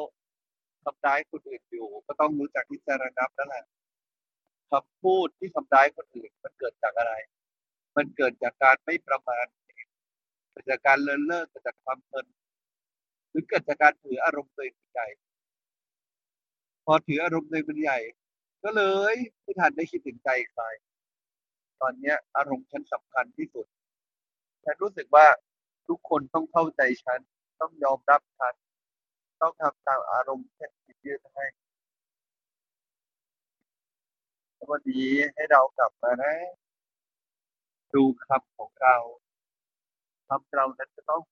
[0.84, 3.64] ทำร้ายคนอื่นอยู่ ก็ต้องรู้จักที่จะระงับนั่นแหละ
[4.70, 7.14] คำพูดที่ทำร้ายคนอื่น มันเกิดจากอะไร
[7.96, 9.46] มันเกิดจากการไม่ประมาท
[10.50, 12.26] เกิดจากการเลินเล่อเกิดจากความเพลิน
[13.30, 15.27] หรือเกิดจากการถืออารมณ์ตัวเองเป็นใหญ่พ
[16.90, 17.98] อถืออารมณ์เองเป็นใหญ่
[18.64, 20.62] ก็เลยไม่ทันได้คิดถึงใจใคร
[21.80, 23.66] ตอนเนี้ย อารมณ์ฉันสำคัญที่สุด
[24.64, 25.26] ฉันรู้สึกว่า
[25.88, 27.20] ทุกคนต้องเข้าใจฉัน
[27.60, 28.54] ต้องยอมรับฉัน
[29.40, 30.72] ต้องทำตามอารมณ์ที่ฉัน
[31.04, 31.46] ยืดให้
[34.70, 36.34] วันนี้ให้เรากลับมานะ
[37.94, 38.96] ดูคำของเรา
[40.28, 41.22] คำเรานั้นจะต้อง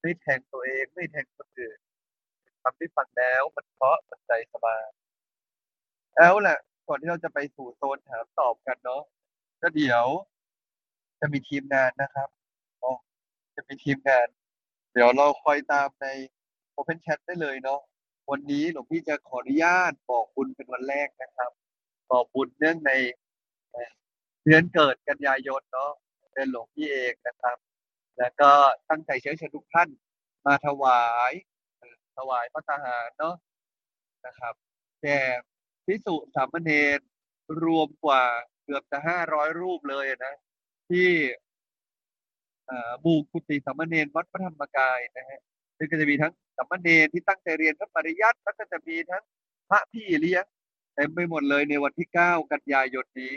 [0.00, 1.78] ไม่แทงตัวเอง ไม่แทงคนอื่น
[2.62, 4.84] คำที่ฟังแล้วมันเพราะมันใจสบาย
[6.16, 9.02] แล้วแหละก่อนที่เราจะไปสู่โซนถามตอบกันเนาะ
[9.62, 10.06] ก็เดี๋ยว
[11.20, 12.28] จะมีทีมงานนะครับ
[12.82, 12.92] อ๋อ
[13.56, 14.26] จะมีทีมงาน
[14.92, 16.06] เดี๋ยวเราคอยตามใน
[16.76, 17.80] Open Chat ได้เลยเนาะ
[18.30, 21.50] วันนี้หลวงพี่จะขออนุญาตบอกบุญเป็นวันแรกนะครับ
[22.10, 22.92] บอกบุญเนื่องใน
[24.44, 25.90] เดือนเกิดกันยายนเนาะ
[26.34, 27.56] เป็นหลวงพี่เองนะครับ
[28.18, 28.50] แล้วก็
[28.90, 29.88] ตั้งใจเชิญชวนทุกท่าน
[30.46, 31.32] มาถวาย
[32.16, 33.34] ถวายพระทหารเนาะ
[34.26, 34.54] นะครับ
[35.02, 35.20] แก่
[35.86, 37.00] พิสุสามเณร
[37.64, 38.22] รวมกว่า
[38.64, 40.34] เกือบจะห้าร้อยรูปเลยนะ
[40.90, 41.08] ที่
[43.04, 45.40] บูกุติสามเณรวัดพระธรรมกายนะฮะ
[45.78, 49.22] ซึ่งก็จะมีทั้งสามเณรที่ตั้งใจเรียนพระปริยัติแล้วก็จะมีทั้ง
[49.70, 50.44] พระพี่เลี้ยง
[50.94, 53.34] เต็มไปหมดเลยในวันที่เก้ากันยายนนี้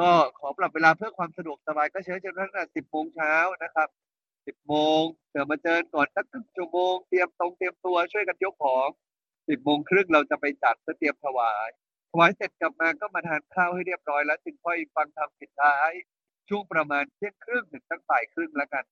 [0.00, 3.88] ก็ขอปรับเวลาเพื่อความสะดวกสบายก็เชิญเชิญท่านสิบโมงเช้านะครับ
[4.46, 8.88] สิบโมงเดี๋ยวมาเจอก่อนสักครึ่งชั่วโมงเตรียมตรงเตรียมตัวช่วยกันยกของ
[9.48, 11.68] สิบโมงครึ่งเราจะไปจัดเพื่อเตรียมถวาย
[12.10, 15.92] ถวายเสร็จกลับมาก็มาทานข้าวให้เรียบร้อยแล้วจึงค่อยฟังธรรมปิดท้าย
[16.48, 18.84] ช่วงประมาณเที่ยงครึ่งถึงตั้งบ่ายครึ่งแล้วกัน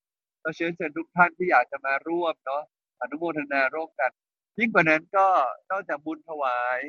[0.42, 2.62] เราเชิญเชิญทุกท่านที่อยากจะมาร่วมเนาะ
[3.00, 4.10] อนุโมทนาร่วมกัน
[4.58, 5.26] ยิ่งกว่านั้นก็
[5.70, 6.80] นอกจากบุญถวาย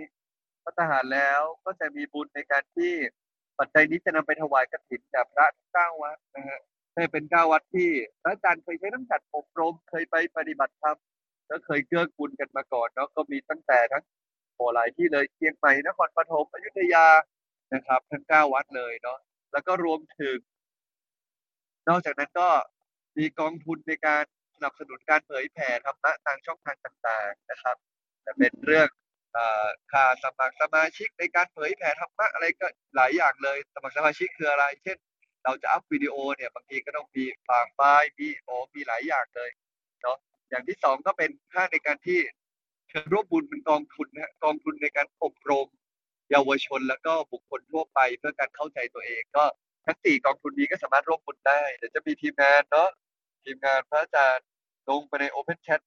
[0.64, 2.94] พระทหารแล้วก็จะมีบุญในการที่
[3.60, 6.60] ปัจจัยนี้จะนำไปถวายกฐินแก่พระเก้าวัดนะฮะ
[6.96, 7.90] ให้เป็นเก้าวัดที่
[8.24, 10.98] พระอาจารย์เคยใช้น้ำจัดอบรมเคยไปปฏิบัติธรรม
[11.48, 14.04] แล้วเคยเกื้อกูลกันมาก่อนเนาะก็มีตั้งแต่ทั้ง
[14.56, 17.08] โหหลายที่เลยเชียงใหม่นครปฐมอยุธยา
[17.74, 19.20] นะครับ ทั้งเก้าวัดเลยเนาะ
[19.52, 20.38] แล้วก็รวมถึง
[21.90, 22.50] นอกจากนั้นก็
[23.18, 24.24] มีกองทุนในการ
[24.56, 27.78] สนับสนุนการเผยแผ่ธรรมะทางช่องทางต่างๆนะครับ
[28.26, 28.90] จะเป็นเรื่อง
[29.92, 34.98] ค่าสมัครสมาชิกในการเผยแผ่ธรรมะอะไรก็หลายอย่างเลย สมัครสมาชิกคืออะไร เช่น
[35.44, 39.50] เราจะอัพวิดีโอเนี่ยบางทีก็ต้องมีฝากไฟล์มีโอมีหลายอย่างเลย
[40.02, 40.18] เนาะ
[40.50, 42.20] อย่างที่สองก็เป็นค่าในการที่
[42.90, 45.68] เชิญร่วมบุญเป็นกองทุนนะกองทุนในการอบรม
[46.32, 49.46] เยาวชนแล้วก็บุคคลทั่วไปเพื่อการเข้าใจตัวเองก็
[49.86, 52.90] ทั้งสี่กองทุนนี้ก็สามารถร่วมบุญได้เดี๋ยวจะมีทีมงานเนาะ
[53.44, 54.46] ทีมงานพระอาจารย์
[54.90, 55.82] ลงไปใน Open Chat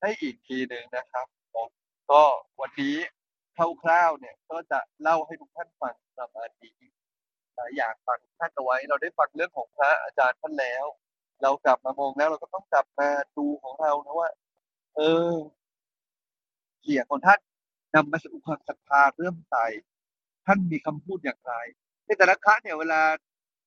[0.00, 1.26] ให้อีกทีหนึ่งนะครับ
[2.10, 2.24] ก็
[2.60, 2.96] วันนี้
[3.82, 6.78] คร่าวๆเนี่ยก็จะเล่าให้ทุกท่านฟังประมาณนี้
[7.76, 10.86] อยากฟังท่านเอาไว้ เราได้ฟังเรื่องของพระอาจารย์ท่านแล้ว
[11.42, 14.30] เรากลับมามองแล้ว เราก็ต้องกลับมาดูของเรานะว่า
[14.96, 15.34] เออ
[16.80, 17.40] เสียงของท่าน
[17.94, 19.56] นำมาสู่ความศรัทธาเริ่มใส
[20.46, 21.52] ท่านมีคำพูดอย่างไร
[22.06, 23.00] ในแต่ละครั้งเนี่ยเวลา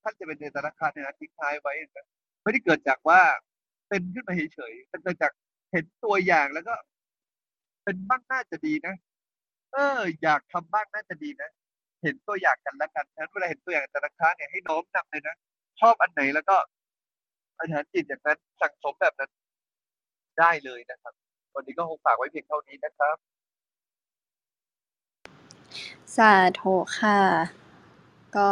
[0.03, 2.05] ท่านจะเป็นในแต่ละครั้งเนี่ยนะทิ้งท้ายไว้นะ
[2.43, 3.21] ไม่ได้เกิดจากว่า
[3.89, 5.31] เป็นขึ้นมาเฉยๆแต่เกิดจาก
[5.71, 6.75] เห็นตัวอย่างแล้วก็
[7.83, 8.95] เป็นบ้างน่าจะดีนะ
[9.73, 11.49] เออ อยากทำบ้างน่าจะดีนะ
[12.03, 15.35] เห็นตัวอย่างกันแล้วกันฉะนั้นเวลาเห็นตัวอย่างแต่ละครั้งเนี่ยให้น้อมนำเลยนะ
[15.81, 16.55] ชอบอันไหนแล้วก็
[17.57, 19.29] อธิษฐานจิตอย่างนั้นสั่งสมแบบนั้น
[20.39, 21.13] ได้เลยนะครับ
[21.55, 23.17] วันนี้ก็คงฝากไว้เพียงเท่านี้นะครับ
[26.17, 27.19] สาธุค่ะ
[28.35, 28.47] ก็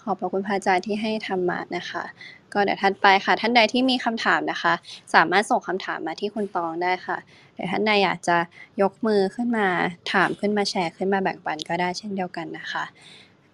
[0.00, 2.04] ขอบพระคุณพระอาจารย์ที่ให้ธรรมะนะคะ
[2.52, 4.74] ก็เดี๋ยวท่านไปค่ะ ท่านใดที่มีคำถามนะคะ
[5.14, 7.16] สามารถส่งคำถามมาที่คุณตองได้ค่ะ
[7.62, 8.38] เดี๋ยวท่านใดอยากจะ
[8.82, 9.66] ยกมือขึ้นมา
[10.12, 12.84] ถามขึ้นมาแชร์ขึ้นมาแบ่งปันก็ได้เช่นเดียวกันนะคะ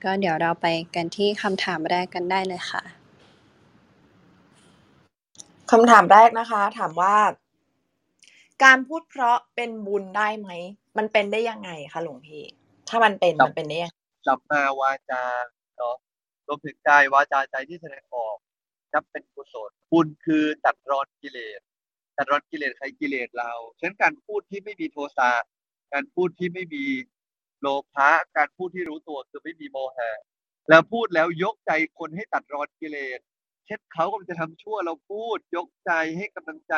[0.05, 2.83] ก็เดี๋ยวเราไปกันที่คำถามแรกกันได้เลยค่ะ
[5.71, 7.17] คำถามแรกนะคะ ถามว่า
[8.65, 10.49] การพูดเพราะเป็นบุญได้ไหม
[10.99, 12.45] มันเป็นได้ยังไงคะหลวงพี่
[12.89, 15.25] ถ้ามันเป็นครับมันเป็นได้ยังไงสัมมาวาจา
[15.77, 15.97] เนาะ
[16.47, 18.37] รวมถึงกายวาจาใจที่แสดงออก
[18.93, 21.61] นับเป็นกุศลบุญคือตัดรอนกิเลส
[22.19, 25.31] ตัดรอนกิเลสใครกิเลสเราฉะนั้นการพูดที่ไม่มีโทสะ
[25.93, 26.85] การพูดที่ไม่มี
[27.61, 30.11] โลภะการพูดที่รู้ตัวคือไม่มีโมหะ
[30.69, 33.21] แล้วพูดแล้วยกใจคนให้ตัดรอนกิเลส
[33.67, 36.75] เช่นเขากำลังจะทำชั่วเราพูด ยกใจให้กำลังใจ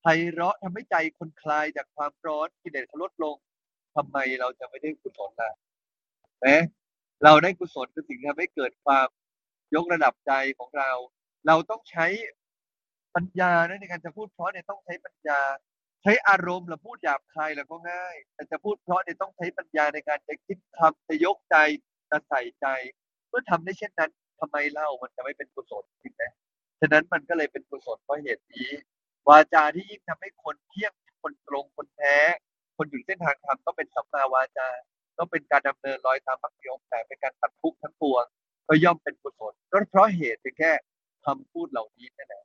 [0.00, 3.36] ไพเราะทำให้ใจคนคลายจากความร้อนกิเลสเขาลดลง
[3.96, 5.50] ทำไมเราจะไม่ได้กุศลล่ะ
[6.40, 6.48] ไหม
[7.24, 9.08] เราได้กุศลคือสิ่งที่ทำให้เกิดความ
[9.74, 10.90] ยกระดับใจของเรา
[11.46, 12.06] เราต้องใช้
[13.14, 15.40] ปัญญานะในการจะพูดเพราะเนี่ยต้องใช้ปัญญา
[16.02, 21.56] ใช้อารมณ์เราพูดหยาบคายแล้วก็ง่าย แต่จะพูดเพราะเนี่ยต้องใช้ปัญญาในการจะคิดคำจะยกใจ
[22.10, 22.66] จะใส่ใจ
[23.28, 26.22] เมื่อทำได้เช่นนั้นทำไมเล่ามันจะไม่เป็นกุศลจริงไหม
[26.80, 28.70] ฉะนั้นมันก็เลยเป็นกุศลเพราะเหตุนี้
[29.28, 32.16] วาจาที่ยิ่งทำให้คนเที่ยงคนตรงคนแท้
[32.76, 34.68] คนอยู่เส้นทางธรรมก็เป็นสัมมาวาจา
[35.18, 38.24] ก็เป็นการดำเนินรอยตามมรรคยมแต่เป็นการตัดทุกข์ทั้งปวง
[38.68, 40.72] ก็ย่อมเป็นกุศลก็เพราะเหตุเพียงแค่
[41.24, 42.44] คำพูดเหล่านี้นั่นแหละ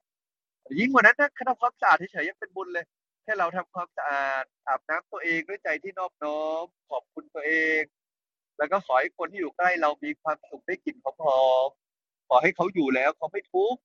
[0.80, 2.86] ยิ่งกว่านั้นนะแค่ทำความสะอาดเฉยๆยังเป็นบุญเลย
[3.24, 7.82] แค่เราทำความสะอาดอาบน้ำตัวเองด้วยใจที่นอบน้อมขอบคุณตัวเอง
[8.58, 13.82] แล้วก็ขอให้คนที่อยู่ใกล้เรามีความสุขได้กลิ่นหอมๆขอให้เขาอยู่แล้วเขาไม่ทุกข์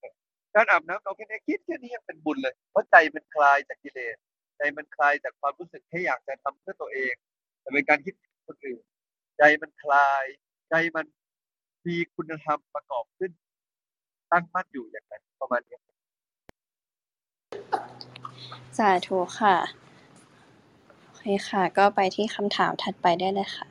[0.55, 4.17] การอาบน้ำเราแค่นี้คิดแค่นี้ยังเป็นบุญเลยเพราะใจมันคลายจากกิเลส
[4.59, 7.15] ใจมันคลายจากความรู้สึกแค่อยากจะทำเพื่อตัวเอง
[7.61, 8.15] แต่เป็นการคิด
[8.47, 8.83] คนอื่น
[9.39, 10.25] ใจมันคลาย
[10.71, 11.07] ใจมัน
[11.87, 13.33] มีคุณธรรมประกอบขึ้น
[14.33, 15.79] ตั้งมั่นอยู่อย่างนั้นประมาณนี้
[18.79, 19.57] สาธุค่ะ
[21.03, 23.67] โอเคค่ะ ก็ไปที่คำถามถัดไปได้เลยค่ะ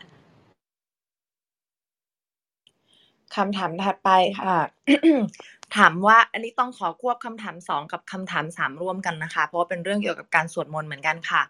[3.36, 4.10] คำถามถัดไป
[4.42, 4.60] ค่ะ
[5.78, 11.42] ถามว่าอันนี้ต้องขอควบคำถามสองกับคำถามสามร่วมกันนะคะ เพราะว่าเป็นเรื่องเกี่ยวกับการสวดมนต์เหมือนกันค่ะ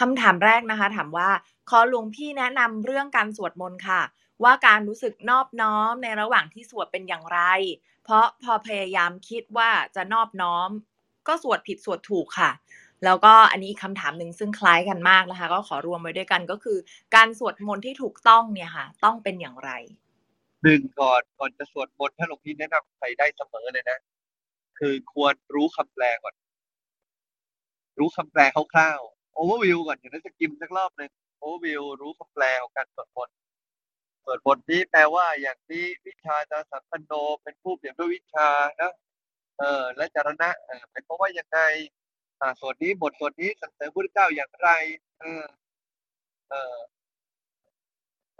[0.00, 1.28] คำถามแรกนะคะ ถามว่า
[1.70, 4.02] ขอหลวงพี่แนะนำเรื่องการสวดมนต์ค่ะ
[4.44, 7.40] ว่าการรู้สึกนอบน้อมในระหว่างที่สวดเป็นอย่างไร
[8.04, 10.70] เพราะพอพยายามคิดว่าจะนอบน้อม
[11.28, 12.50] ก็สวดผิดสวดถูกค่ะ
[13.04, 16.78] แล้วก็อันนี้อีกคำถามหนึ่งซึ่งคล้ายกันมากนะคะ ก็ขอรวมไว้ด้วยกันก็คือ
[17.14, 19.70] การสวดมนต์ที่ถูกต้องเนี่ยค่ะ ต้องเป็นอย่างไร
[20.64, 23.98] หนึ่งก่อนก่อนจะสวดมนต์ถ้าหลวงพี่แนะนำใครได้เสมอเลยนะ
[24.78, 26.34] คือควรรู้คำแปลก่อน
[27.98, 33.36] รู้คำแปลคร่าวๆโอเวอร์วิวก่อนอย่างนั้นจะกิมสักรอบหนึ่งโอเวอร์วิวรู้คำแปลของการสวดมนต์
[34.24, 38.48] สวดมนต์นี้แปลว่าอย่างที่วิชาจะสัมปันโนเป็นผู้เปรียบด้วยวิชา
[38.80, 38.92] นะ
[39.58, 41.58] เออและจารณะเออหมายความว่ายังไง
[42.40, 44.68] อ่าส่วนนี้บทส่วนนี้สรรเสริญพระเจ้าอย่างไร
[45.20, 45.44] เออ
[46.50, 46.76] เออ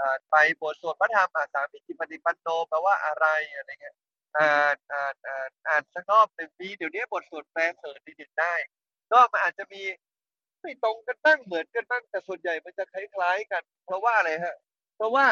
[0.01, 3.97] อ่านไปบทสวดพระธรรมอะสามีจิปฏิปันโนแปลว่าอะไรอะไรเงี้ย
[4.39, 8.55] อ่านอ่านอ่านอ่านสักรอบหนึ่งปีเดี๋ยวนี้บทสวดแปลเสริญนิดๆได้
[9.13, 9.83] ก็มันอาจจะมี
[10.61, 14.57] ไม่ตรงกันบ้างเหมือนกันบ้างแต่ส่วนใหญ่มันจะคล้ายๆกัน เพราะว่าอะไรฮะ
[14.97, 15.27] เพราะว่า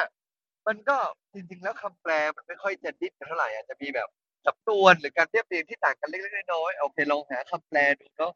[0.66, 0.96] มันก็
[1.34, 4.08] จริงๆแล้วคำแปลมันไม่ค่อยจะดิ้นกันเท่าไหร่อาจจะมีแบบ
[4.46, 8.32] สำนวนหรือการเรียบเรียงที่ต่างกันเล็กๆน้อยๆโอเคลองหาคำแปลดูเนาะ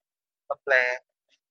[0.51, 0.75] คำแปล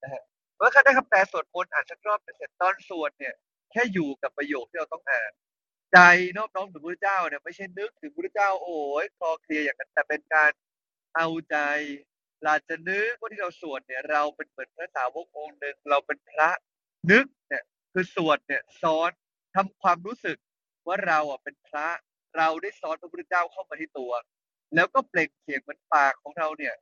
[0.04, 0.24] นะฮะ
[0.58, 3.34] เมื่อเขาได้คำแปลสวดมนต์อ่านสักรอบเป็นเสร็จตอนสวดเนี่ย
[3.72, 5.32] แค่อยู่กับประโยคที่เราต้องอ่าน
[5.94, 6.00] ใจ
[6.38, 10.52] นอบน้อมถึงพระเจ้าเนี่ยไม่ใช่นึกถึงพระเจ้าโอ้ยคลอเคลียอย่างนั้นแต่เป็นการ
[11.16, 11.58] เอาใจ
[12.44, 16.50] เราจะนึกว่าที่เราสวดเนี่ย เราเป็นเหมือนพระสาวกองค์หนึ่งเราเป็นพระ
[17.12, 19.10] นึกเนี่ย คือสวดเนี่ยซ้อน
[19.56, 20.38] ทำความรู้สึก
[20.88, 21.88] ว่าเราอะเป็นพระ
[22.38, 24.12] เราได้ซ้อนพระพุทธเจ้าเข้ามาที่ตัว
[24.76, 26.76] แล้วก็เปล่งเสียงเหมือนปากของเราเนี่ย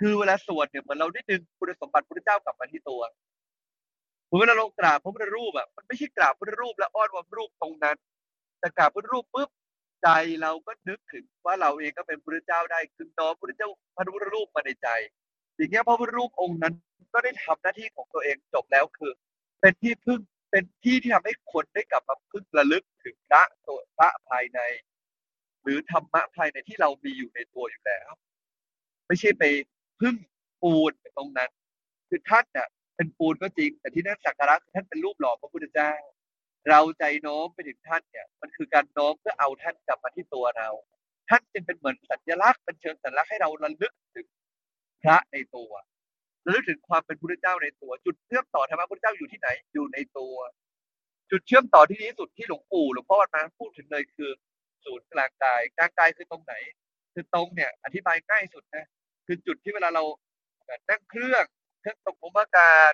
[0.00, 3.02] คือเวลาสวดเนี่ยเหมือนเราได้ดึงคุณสมบัติพระเจ้ากลับมาที่ตัว
[4.26, 7.96] เหมือนเวลาเรากราบพระพุทธรูปอะมันไม่ใช่กราบพระพุทธรูปแล้วอ้อนวอนรูปตรงนั้น
[8.60, 9.50] แต่กราบพระพุทธรูปปุ๊บ
[10.02, 10.08] ใจ
[10.42, 14.88] เราก็นึกถึงว่าเราเองก็เป็นพระเจ้าได้คือน้อมพระเจ้าพระพุทธรูปมาในใจ
[15.56, 16.74] อย่างเงี้ยพระพุทธรูปองค์นั้น
[17.12, 19.12] ก็ได้ทำหน้าที่ของตัวเองจบแล้วคือ
[19.60, 24.60] เป็นที่พึ่งเป็นที่ที่ทำให้คนได้กลับมาพึ่งระลึกถึงพระตัวพระภายใน
[25.62, 28.10] หรือธรรมะภายในที่เรามีอยู่ในตัวอยู่แล้ว
[29.06, 29.42] ไม่ใช่ไป
[30.00, 30.14] พึ่ง
[30.62, 31.50] ปูนตรงนั้น
[32.08, 35.92] คือท่านเนี่ยเป็นปูนก็จริง แต่ที่นั่นสักการะท่านเป็นรูปหล่อพระพุทธเจ้า
[36.68, 40.68] เราใจโน้มไปถึงท่านเนี่ย มันคือการโน้มเพื่อเอาท่านกลับมาที่ตัวเรา
[41.28, 44.26] ท่านจึงเป็นเหมือนสัญลักษณ์เป็นเชิงสัญลักษณ์ให้เราระลึกถึง
[45.02, 45.72] พระในตัว
[46.46, 50.36] ระลึกถึงความเป็นพุทธเจ้าในตัว จุดเชื่อมต่อธรรมะพุทธเจ้าอยู่ที่ไหนอยู่ในตัว
[51.30, 54.30] จุดเชื่อมต่อที่ดีที่สุดที่หลวงปู่หลวงพ่อวันมาพูดถึงเลยคือ
[54.84, 56.54] ศูนย์กลางกายกลางกายคือตรงไหน
[57.12, 58.86] คือตรงเนี่ย อธิบายง่ายสุดนะ
[59.26, 60.04] คือจุดที่เวลาเรา
[60.90, 61.44] นั่งเครื่อง
[61.80, 62.92] เครื่องตกลมอากาศ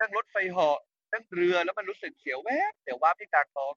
[0.00, 0.78] นั่งรถไฟเหาะ
[1.12, 3.72] นั่งเรือแล้วมันรู้สึกเสียวแวบเสียวว่าที่กลางท้อง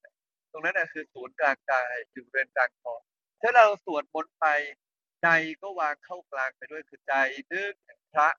[0.51, 2.99] ตรงนั้นนะคือศูนย์กลางกายอยู่บริเวณกลางท้อง
[3.41, 4.45] ถ้าเราสวดมนต์ไป
[5.21, 5.27] ใจ
[5.61, 7.13] ก็วางเข้ากลางไปด้วยคือใจ
[7.51, 8.29] นึกถึงพระ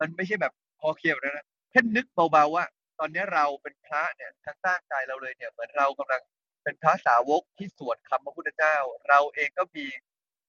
[0.00, 2.64] มันไม่ใช่แบบพอเคียวนะนะแค่นึกเบาๆว่า
[2.98, 6.22] ตอนนี้เราเป็นพระเนี่ยทางร่างกายเราเลยเนี่ยเหมือนเรากำลัง
[6.62, 8.76] เป็นพระสาวกที่สวดคำพระพุทธเจ้า
[9.08, 9.86] เราเองก็มี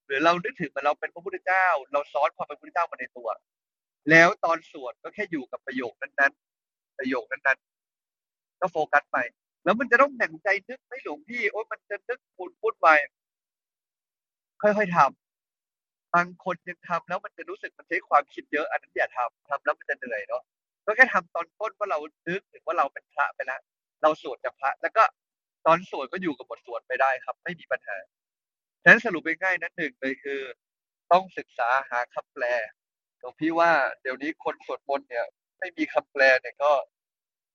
[0.05, 3.27] หรือเรานึกถึงมือนเราเป็นพระพุทธเจ้า เราซ้อนความเป็นพระพุทธเจ้ามาในตัว
[4.09, 9.17] แล้วตอนสวดก็แค่อยู่กับประโยคนั้นๆ ประโยคนั้นๆ ก็โฟกัสไป
[9.63, 12.87] แล้วมันจะต้องแบ่งใจนึกไม่หลงพี่โอ้ยมันจะนึกปุ่นพุ่นไป
[14.61, 20.41] ค่อยๆทำบางคนยังทำแล้วมันจะรู้สึกมันใช้ความคิดเยอะอันนั้นอย่าทำทำแล้วมันจะเหนื่อยเนาะ
[20.85, 23.61] ก็แค่ทำตอนต้นว่าเรานึกถึงว่าเราเป็นพระไปแล้ว
[24.01, 25.03] เราสวดจากพระ แล้วก็
[25.65, 27.97] ตอนสวดก็อยู่กับบทสวดไปได้ครับ ไม่มีปัญหา
[28.85, 30.41] นั้นสรุปง่ายๆนั้นหนึ่งเลยคือ
[31.11, 32.43] ต้องศึกษาหาคำแปล
[33.19, 33.71] หลวงพี่ว่า
[34.01, 35.25] เดี๋ยวนี้คนสวดมนต์เนี่ย
[35.59, 36.71] ไม่มีคำแปลเนี่ยก็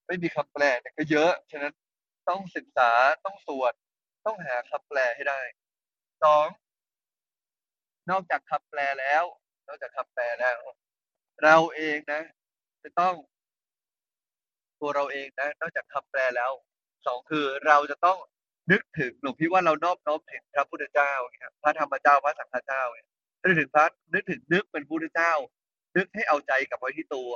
[0.07, 1.75] ไม่มีคำแปลเนี่ยก็เยอะ ฉะนั้น
[2.29, 2.91] ต้องศึกษา
[3.25, 3.73] ต้องสวด
[4.27, 5.41] ต้องหาคำแปลให้ได้
[6.23, 6.47] สอง
[8.11, 9.25] นอกจากคำแปลแล้ว
[9.67, 10.59] นอกจากคำแปลแล้ว
[11.45, 12.23] เราเองนะ
[12.83, 13.15] จะต้อง
[14.81, 16.53] ตัวเราเองนะนอกจากคำแปลแล้ว
[17.07, 18.19] สองคือเราจะต้อง
[18.71, 23.07] นึกถึงหลวงพี่ว่าเรานอบน้อมถึงพระพุทธเจ้าเนี่ยพระธรรมเจ้าพระสังฆเจ้าเนี่ย
[23.43, 25.33] นึกถึงพระนึกถึงนึกเป็นพุทธเจ้า
[25.97, 27.31] นึกให้เอาใจกับไว้ที่ตัว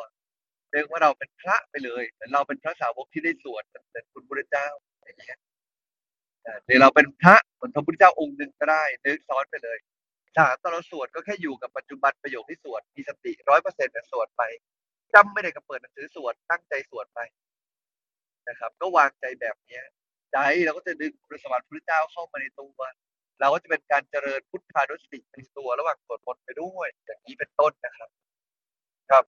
[0.72, 4.68] เรียกว่าเราเป็นพระไปเลยเหมือนเราเป็นพระสาวกที่ได้สวดเป็นคุณพุทธเจ้า
[5.04, 5.38] อย่างเงี้ย
[6.66, 9.78] หรือเราเป็นพระเหมือนพระพุทธเจ้าองค์หนึ่งก็ได้นึกซ้อนไปเลย
[10.36, 14.42] สามตอนเราสวดก็แค่อยู่กับปัจจุบันประโยคที่สวดมีสติร้อยเปอร์เซ็นต์สวดไป
[15.14, 17.20] จำไม่ได้ก็เปิดหนังสือสวดตั้งใจสวดไป
[18.48, 19.84] นะครับ ก็วางใจแบบเนี้ย
[20.34, 22.80] ใจ เราก็จะดึงคุณสมบัติพระเจ้าเข้ามาในตัว
[23.40, 28.10] เราก็จะเป็นการเจริญพุทธานุสติในตัวระหว่างสวดมนต์ไปด้วยอย่างนี้เป็นต้นนะครับ
[29.10, 29.24] ครับ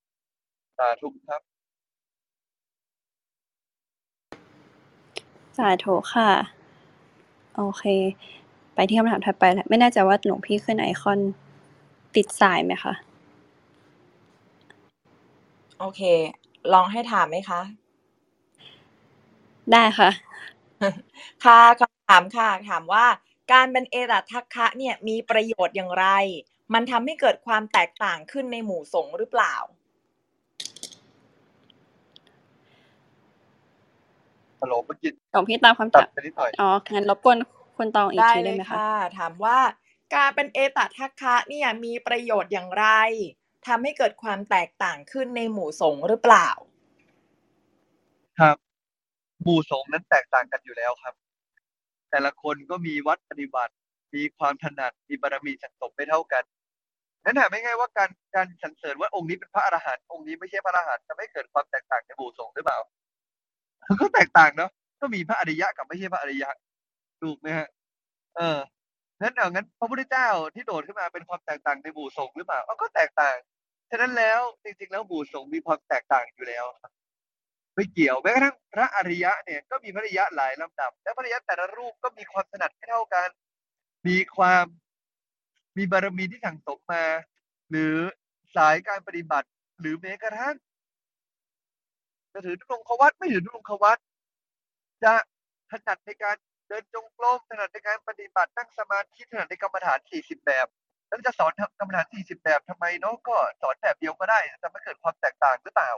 [0.79, 1.43] สาธุครับ
[5.59, 6.31] สาธุค่ะ
[7.57, 7.85] โอเค
[8.75, 11.21] ไปที่คำถามถัดไปแล้วไม่แน่ใจว่าหลวงพี่ขึ้นไอคอน
[12.15, 12.95] ติดสายไหมคะ
[15.79, 16.01] โอเค
[16.73, 17.61] ลองให้ถามไหมคะ
[19.73, 20.11] ได้ค่ะ
[21.45, 23.07] ค่ะคำถามค่ะ ถามว่า
[23.53, 26.07] การเป็นเอรัทัคคะเนี่ยมีประโยชน์อย่างไร
[26.75, 29.55] มันทำให้เกิดความแตกต่างขึ้นในหมู่สงฆ์หรือเปล่า
[34.61, 37.39] ฮัลโหลเมื่อกี้หลวงพี่ตามคำตัถาดมไปนิดหน่อย อ๋องั้นรบกวน
[37.77, 39.59] คุณตองอีกได้ทีเลได้ยไหมคะค่ะ ถามว่า
[40.15, 42.87] การเป็นเอตทัคคะเนี่ยมีประโยชน์อย่างไร
[43.67, 46.49] ทำให้เกิดความแตกต่างขึ้นในหมู่สงฆ์หรือเปล่า
[48.41, 48.57] ครับ
[49.47, 51.15] หมู่สงฆ์นั้นแตกต่างกันอยู่แล้วครับ
[52.11, 53.73] แต่ละคนก็มีวัดปฏิบัติ
[54.15, 56.45] มีความถนัดมีบารมีสังสมไม่เท่ากัน
[57.25, 62.79] นั่นหมายง่ายว่าการการสรรเสริญว่าองค์นี้เป็นพระอรหันต์องค์นี้ไม่ใช่พระอรหันต์จะไม่เกิดความแตกต่างในหมู่สงฆ์หรือเปล่า
[64.01, 64.71] ก็แตกต่างเนาะ
[65.01, 66.51] ก็มีพระอริยะกับไม่ใช่พระอริยะ
[67.23, 67.69] ถูกไหมฮะ
[68.37, 68.59] เออ
[69.21, 73.37] งั้นเอางั้นพระพุทธเจ้าที่โดดขึ้นมาเป็นความแตกต่างในหมู่สงฆ์หรือเปล่าก็แตกต่าง
[73.91, 76.65] ฉะนั้นแล้วจริงๆแล้วหมู่สงฆ์มีความแตกต่างอยู่แล้ว
[77.77, 83.29] ไม่เกี่ยวแม้กระทั่งพระอริยะเนี่ยก็มีพระอริยะหลายลำดับ และพระอริยะแต่ละรูปก็มีความถนัดไม่เท่ากัน
[84.07, 84.65] มีความ
[85.77, 87.05] มีบารมีที่สั่งสมมา
[87.71, 87.97] หรือ
[88.57, 89.49] สายการปฏิบัติ
[89.81, 90.57] หรือแม้กระทั่ง
[92.33, 93.99] จะถือทุลงควัตไม่ถือทุลงควัต
[95.05, 95.15] จะ
[95.71, 96.37] ถนัดในการ
[96.69, 100.67] เดินจงกรมถนัดในการปฏิบัตินั่งสมาธิถนัดในกรรมฐานสี่สิบแบบ
[101.07, 105.91] แล้วจะสอนกรรมฐานสี่สิบแบบทำไมเนาะก็สอนแบบเดียวก็ได้จะไม่เกิดความแตกต่างหรือเปล่า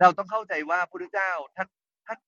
[0.00, 1.68] เราต้องเข้าใจว่าพระพุทธเจ้าท่าน
[2.06, 2.18] ท่าน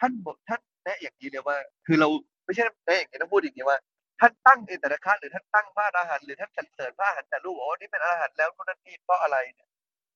[0.00, 1.56] ท่านบอกท่านแนะอย่างนี้เลยว่า
[1.86, 2.08] คือเรา
[2.44, 3.78] ไม่ใช่แนะอย่างนี้ต้องพูดอย่างนี้ว่า
[4.20, 9.68] ท่านตั้งเอตระคะหรือท่านตั้งพระอรหันต์หรือท่านสรรเสริญพระอรหันต์แต่รู้อกว่านี่เป็นอรหันต์แล้วนู่นนั่นนี่เพราะอะไรเนี่ย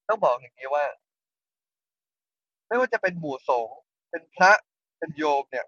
[0.09, 0.85] ต้องบอกอย่างนี้ว่า
[2.69, 3.79] ไม่ว่าจะเป็นหมู่สงฆ์
[4.11, 4.53] เป็นพระ
[4.99, 5.67] เป็นโยมเนี่ย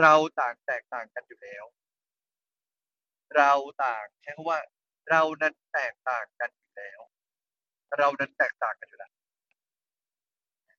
[0.00, 1.64] เราต่างแตกต่างกันอยู่แล้ว
[3.36, 3.52] เรา
[3.84, 4.60] ต่างใช้คำว่า
[5.10, 7.00] เรานั้นแตกต่างกันอยู่แล้ว
[7.98, 9.12] เรานั้นแตกต่างกันอยู่แล้ว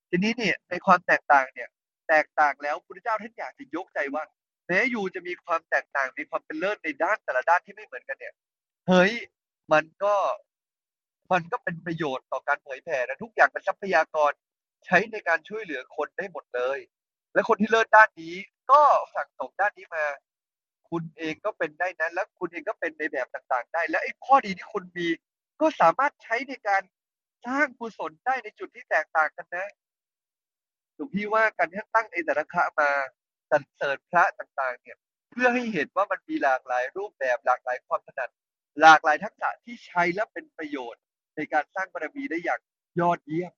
[0.10, 1.70] ทีนี้เนี่ยในความแตกต่างเนี่ย
[2.10, 4.24] แตกต่างแล้วพระพุทธเจ้าท่านอยากจะยกใจว่า
[4.68, 8.34] แม้อยู่จะมีความแตกต่างมีความเป็นเลิศในด้านแต่ละด้านที่ไม่เหมือนกันเนี่ย
[8.88, 9.14] เฮ้ย
[9.74, 10.16] มันก็
[11.32, 14.32] มันก็เป็นประโยชน์ต่อการเผยแผ่นะทุกอย่างเป็นทรัพยากร
[14.86, 16.80] ใช้ในการช่วยเหลือคนได้หมดเลย
[17.34, 18.36] และคนที่เลิศด้านนี้
[18.72, 18.82] ก็
[19.16, 20.06] สั่งสมด้านนี้มา
[20.90, 25.08] คุณเองก็เป็นได้นั้น และคุณเองก็เป็นในแบบต่างๆ ได้ และไอ้ข้อดีที่คุณมี
[25.62, 26.82] ก็สามารถใช้ในการ
[27.46, 29.68] สร้างกุศลได้ในจุดที่แตกต่างกันนะ
[30.96, 32.90] หลวงพี่ว่าการที่ตั้งเอตระคะมา
[33.52, 34.98] สรรเสริญพระต่างๆ เนี่ย
[35.32, 38.30] เพื่อให้เห็นว่ามันมีหลากหลายรูปแบบหลากหลายความถนัด
[38.82, 41.02] หลากหลายทักษะที่ใช้และเป็นประโยชน์
[41.36, 42.62] ในการสร้างบารมีได้อย่าง
[43.00, 43.54] ยอดเยี่ยม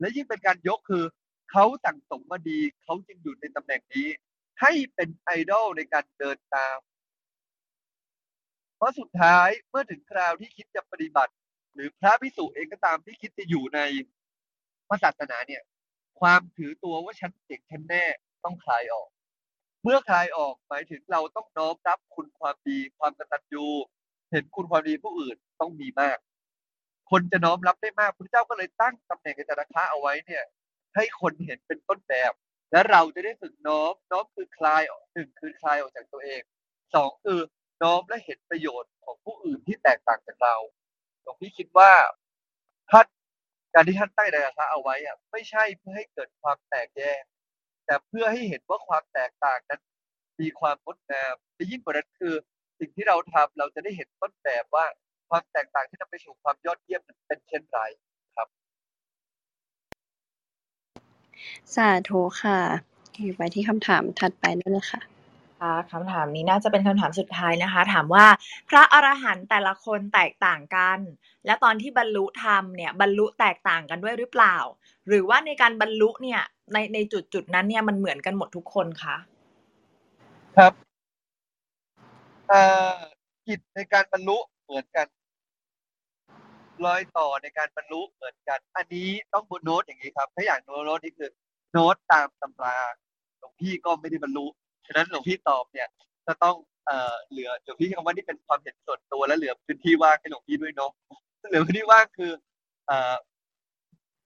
[0.00, 1.04] และยิ่งเป็นการยกคือ
[1.50, 4.08] เขาสั่งสมมาดีเขาจึงอยู่ในตำแหน่งนี้
[4.60, 6.78] ให้เป็นไอดอลในการเดินตาม
[8.76, 11.32] เพราะสุดท้ายเมื่อถึงคราวที่คิดจะปฏิบัติ
[11.74, 13.80] หรือพระพิสุเองก็ตามที่คิดจะอยู่ใน
[14.88, 15.62] พระศาสนาเนี่ย
[16.20, 18.04] ความถือตัวว่าฉันเก่งฉันแน่
[18.44, 19.08] ต้องคลายออก
[19.82, 23.66] เมื่อคลายออกหมายถึงเราต้องน้อมรับคุณความดีความกตัญญู
[24.30, 26.18] เห็นคุณความดีผู้อื่นต้องมีมาก
[27.10, 30.44] คนจะน้อมรับได้มากพระเจ้าก็เลยตั้งตำแหน่งในจารคะเอาไว้เนี่ย
[30.94, 32.32] ให้คนเห็นเป็นต้นแบบ
[32.72, 36.42] และเราจะได้ฝึกน้อมน้อมคือคลายออกหนึ่งคือคลายออกจากตัวเอง
[36.94, 37.40] สองคือ
[37.82, 40.56] น้อมและเห็นประโยชน์ของผู้อื่นที่แตกต่างจากเรา
[41.22, 41.90] หลวงพี่คิดว่า
[42.90, 43.06] ท่าน
[43.74, 47.22] การที่ท่านตั้งจารคะเอาไว้อะไม่ใช่เพื่อให้เกิดความแตกแยก
[47.86, 49.80] แต่เพื่อให้เห็นว่าความแตกต่างนั้น
[50.40, 52.34] มีความงดงามและยิ่งกว่านั้นคือ
[52.78, 54.86] สิ่งที่เราทำเราจะได้เห็นต้นแบบว่า
[55.30, 57.78] ความแตกต่างที่นำไปสู่ความยอดเยี่ยมนั้นเป็นเช่นไร
[58.36, 58.48] ครับ
[61.74, 62.58] สาธุค่ะ
[63.36, 65.00] ไปที่คำถามถัดไปได้เลยค่ะ
[65.60, 68.26] ค่ะคำถามนี้น่าจะเป็นคำถามสุดท้ายนะคะ ถามว่า
[68.68, 70.98] พระอรหันต์แต่ละคนแตกต่างกัน
[71.46, 74.56] และตอนที่บรรลุธรรมเนี่ยบรรลุแตกต่างกันด้วยหรือเปล่า
[75.08, 76.40] หรือว่าในการบรรลุเนี่ย
[76.72, 79.16] ในในจุดจุดนั้นเนี่ยมันเหมือนกันหมดทุกคนคะ
[80.56, 80.72] ครับ
[82.48, 82.62] เอ่
[82.94, 82.96] อ
[83.46, 85.06] กิจในการบรรลุเหมือนกัน
[86.84, 91.30] รอยต่อในการบรรลุเหมือนกัน อันนี้ต้องบนโน้ตอย่างนี้ครับ ถ้าอย่างโน้ตโน้ตนี่คือ
[91.72, 92.76] โน้ตตามตำรา
[93.38, 94.46] หลวงพี่ก็ไม่ได้บรรลุ
[94.86, 95.88] ฉะนั้นหลวงพี่ตอบเนี่ย
[96.26, 96.56] จะต้อง
[96.86, 100.92] เอ่อเหลือหลวงพี่ใช้คำว่านี่เป็นความเห็นส่วนตัวและเหลือพื้นที่ว่างให้หลวงพี่ด้วยเนาะ
[101.48, 102.32] เหลือพื้นที่ว่างคือ
[102.86, 103.14] เอ่อ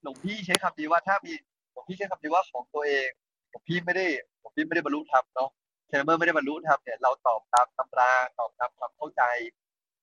[0.03, 1.33] หลวงพี่ใช้คำนี้ว่าถ้ามี
[1.73, 3.09] หลวงพี่ใช้คำนี้ว่าของตัวเอง
[3.51, 4.07] หลวงพี่ไม่ได้
[4.41, 5.51] หลวงพี่ไม่ได้บรรลุธรรมเนาะ
[5.91, 9.23] ฉะนั้นเมื่อไม่ได้บรรลุธรรมเนี่ยเราตอบตามตำราตอบตามความเข้าใจ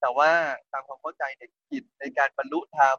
[0.02, 0.32] แต่ว่า
[0.72, 2.97] ตามความเข้าใจในกิจในการบรรลุธรรม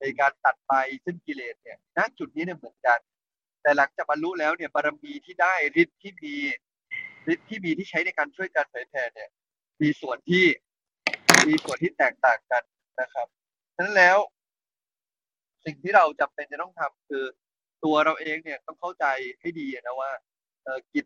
[0.00, 0.74] ในการตัดไป
[1.04, 2.98] ซึ่งกิเลสเนี่ยณจุดนี้เนี่ยเหมือนกัน
[3.62, 6.34] แต่หลังจากบรรลุแล้วเนี่ยบารมีที่ได้ฤทธิ์ที่มี
[7.32, 9.28] ฤทธิ์ที่มีที่ใช้ในการช่วยการเผยแผ่เนี่ย
[9.82, 10.44] มีส่วนที่
[11.48, 12.62] มีส่วนที่แตกต่างกัน
[13.00, 13.26] นะครับ
[13.74, 14.18] ฉะนั้นแล้ว
[15.64, 17.24] สิ่งที่เราจำเป็นจะต้องทำคือ
[17.84, 19.04] ตัวเราเองเนี่ยต้องเข้าใจ
[19.40, 20.10] ให้ดีนะว่า
[20.64, 21.04] เออกิจ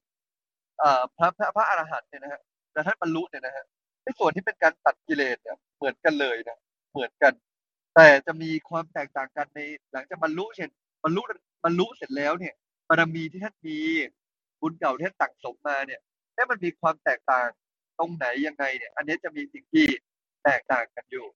[0.78, 2.40] เอ่อพระพระพระอรหันต์เนี่ยนะฮะ
[2.72, 3.64] แต่ท่านบรรลุเนี่ยนะฮะ
[4.02, 6.58] ในส่วนที่เป็นการตัดกิเลสเนี่ยเหมือนกันเลยนะ
[6.92, 7.32] เหมือนกัน
[7.94, 9.60] แต่จะมีความแตกต่างกันใน
[9.92, 10.68] หลังจากบรรลุเช่น
[11.04, 11.20] บรรลุ
[11.64, 12.54] บรรลุเสร็จแล้วเนี่ย
[12.88, 13.78] บารมีที่ท่านมี
[14.60, 16.00] บุญเก่าที่ท่านตักสมมาเนี่ย
[16.36, 17.48] ถ้ามันมีความแตกต่าง
[17.98, 19.86] ตรงไหนยังไงเนี่ย อันนี้จะมีสิ่งที่
[20.44, 21.26] แตกต่างกันอยู่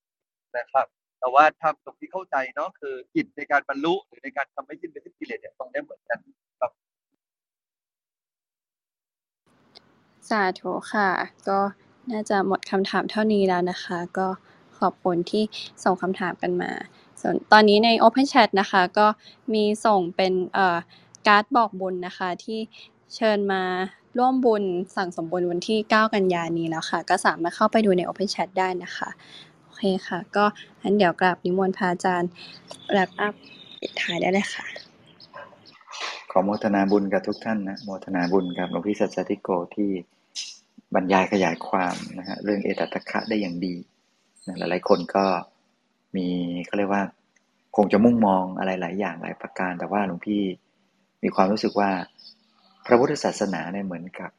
[0.57, 0.87] นะครับ
[1.19, 6.19] แต่ว่าทำตรงที่เข้าใจเนาะคือกิจในการบรรลุหรือในการทำให้สิ้นไปสิ้นกิเลสเนี่ยตรงนี้เหมือนกัน
[6.59, 6.71] ครับ
[10.29, 11.09] สาธุค่ะ
[11.47, 11.59] ก็
[12.11, 14.27] น่าจะหมดคำถามเท่านี้แล้วนะคะ ก็
[14.79, 15.43] ขอบคุณที่
[15.83, 16.71] ส่งคำถามกันมา
[17.21, 19.07] ส่วนตอนนี้ใน Open Chat นะคะ ก็
[19.53, 20.77] มีส่งเป็นเอ่อ
[21.27, 22.59] การ์ดบอกบุญนะคะ ที่
[23.15, 23.63] เชิญมา
[24.17, 24.63] ร่วมบุญ
[24.95, 29.09] สั่งสมบุญวันที่ 9 กันยานี้แล้วค่ะ ก็สามารถเข้าไปดูใน Open Chat ได้นะคะ
[29.63, 30.45] โอเคค่ะ ก็
[30.81, 32.29] งั้นเดี๋ยวกราบนิมนต์พระอาจารย์
[32.91, 33.33] แรปอัพ
[33.81, 34.65] ปิดท้ายได้เลยค่ะ
[36.31, 39.89] ขอโมทนาบุญกับทุกท่านนะ โมทนาบุญกับหลวงพี่สัจจติโกที่
[40.95, 43.75] บรรยายขยายความนะฮะเรื่องเอตตะคะได้อย่างดี
[44.47, 45.25] นะหลายๆคนก็
[46.15, 46.27] มี
[46.65, 47.03] เขาเรียกว่า
[47.75, 50.41] คงจะมุ่งมองอะไรหลายอย่างหลายประการ แต่ว่าหลวงพี่
[51.23, 51.89] มีความรู้สึกว่า
[52.85, 54.31] พระพุทธศาสนาเนี่ยเหมือนกับ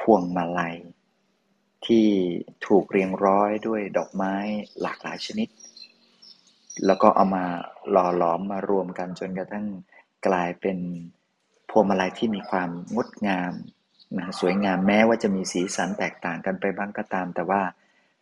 [0.00, 0.76] พวงมาลัย
[1.86, 2.06] ที่
[2.66, 4.34] ถูกเรียงร้อยด้วยดอกไม้
[4.82, 5.48] หลากหลายชนิด
[6.86, 7.44] แล้วก็เอามา
[7.90, 9.66] หล่อหลอมมารวมกันจนกระทั่ง
[10.26, 10.78] กลายเป็น
[11.70, 13.52] พวงมาลัยที่มีความงดงาม
[14.18, 17.62] นะสวยงามแม้ว่าจะมีสีสันแตกต่างกันไปบ้างก็ตาม แต่ว่า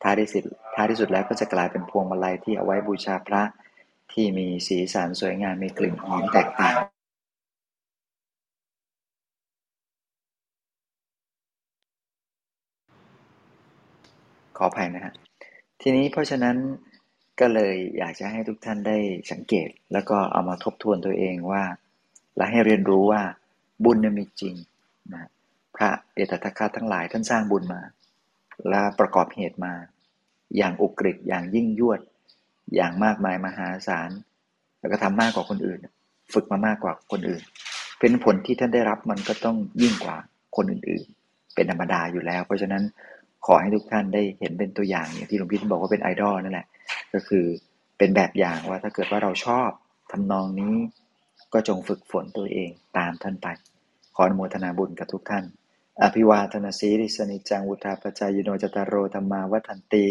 [0.03, 0.43] ท้ายที่สุด
[0.75, 3.43] ท้ายที่สุดแล้วก็จะกลายเป็นพวงมาลัยที่เอาไว้บูชาพระ
[4.13, 6.75] ที่มีสีสันสวยงามมีกลิ่นหอมแตกต่าง
[14.57, 15.15] ขออภัยนะฮะ
[15.81, 16.57] ทีนี้เพราะฉะนั้น
[17.41, 18.99] ก็เลยอยากจะให้ทุกท่านได้
[19.33, 21.63] สังเกต แล้วก็เอามาทบทวนตัวเองว่า
[22.37, 23.23] และให้เรียนรู้ว่า
[23.85, 24.55] บุญมีจริง
[25.13, 25.29] นะ
[25.77, 27.83] พระเอตทัคคะทั้งหลายท่านสร้างบุญมา
[28.69, 29.75] และประกอบเหตุมา
[30.57, 32.01] อย่างอุกฤษอย่างยิ่งยวด
[32.75, 34.11] อย่างมากมายมหาศาล
[34.81, 35.79] แล้วก็ทำมากกว่าคนอื่น
[36.33, 37.43] ฝึกมามากกว่าคนอื่น
[38.01, 40.17] เป็นผลที่ท่านได้รับมันก็ต้องยิ่งกว่า
[40.57, 42.83] คนอื่นๆ เป็นธรรมดาอยู่แล้ว เพราะฉะนั้น
[43.47, 46.67] ขอให้ทุกท่านได้เห็นเป็นตัวอย่างอย่างที่หลวงพี่ท่านบอกว่าเป็นไอดอลนั่นแหละ
[47.15, 47.45] ก็คือ
[47.99, 49.71] เป็นแบบอย่างว่าถ้าเกิดว่าเราชอบ
[50.13, 50.75] ทำนองนี้
[51.53, 53.47] ก็จงฝึกฝนตัวเองตามท่านไป
[54.15, 55.45] ขออนุโมทนาบุญกับทุกท่าน
[56.03, 60.07] อภิวาทนาสีริสนิจังวุธาปจายโนจตารโรธรรมาวัฒนติ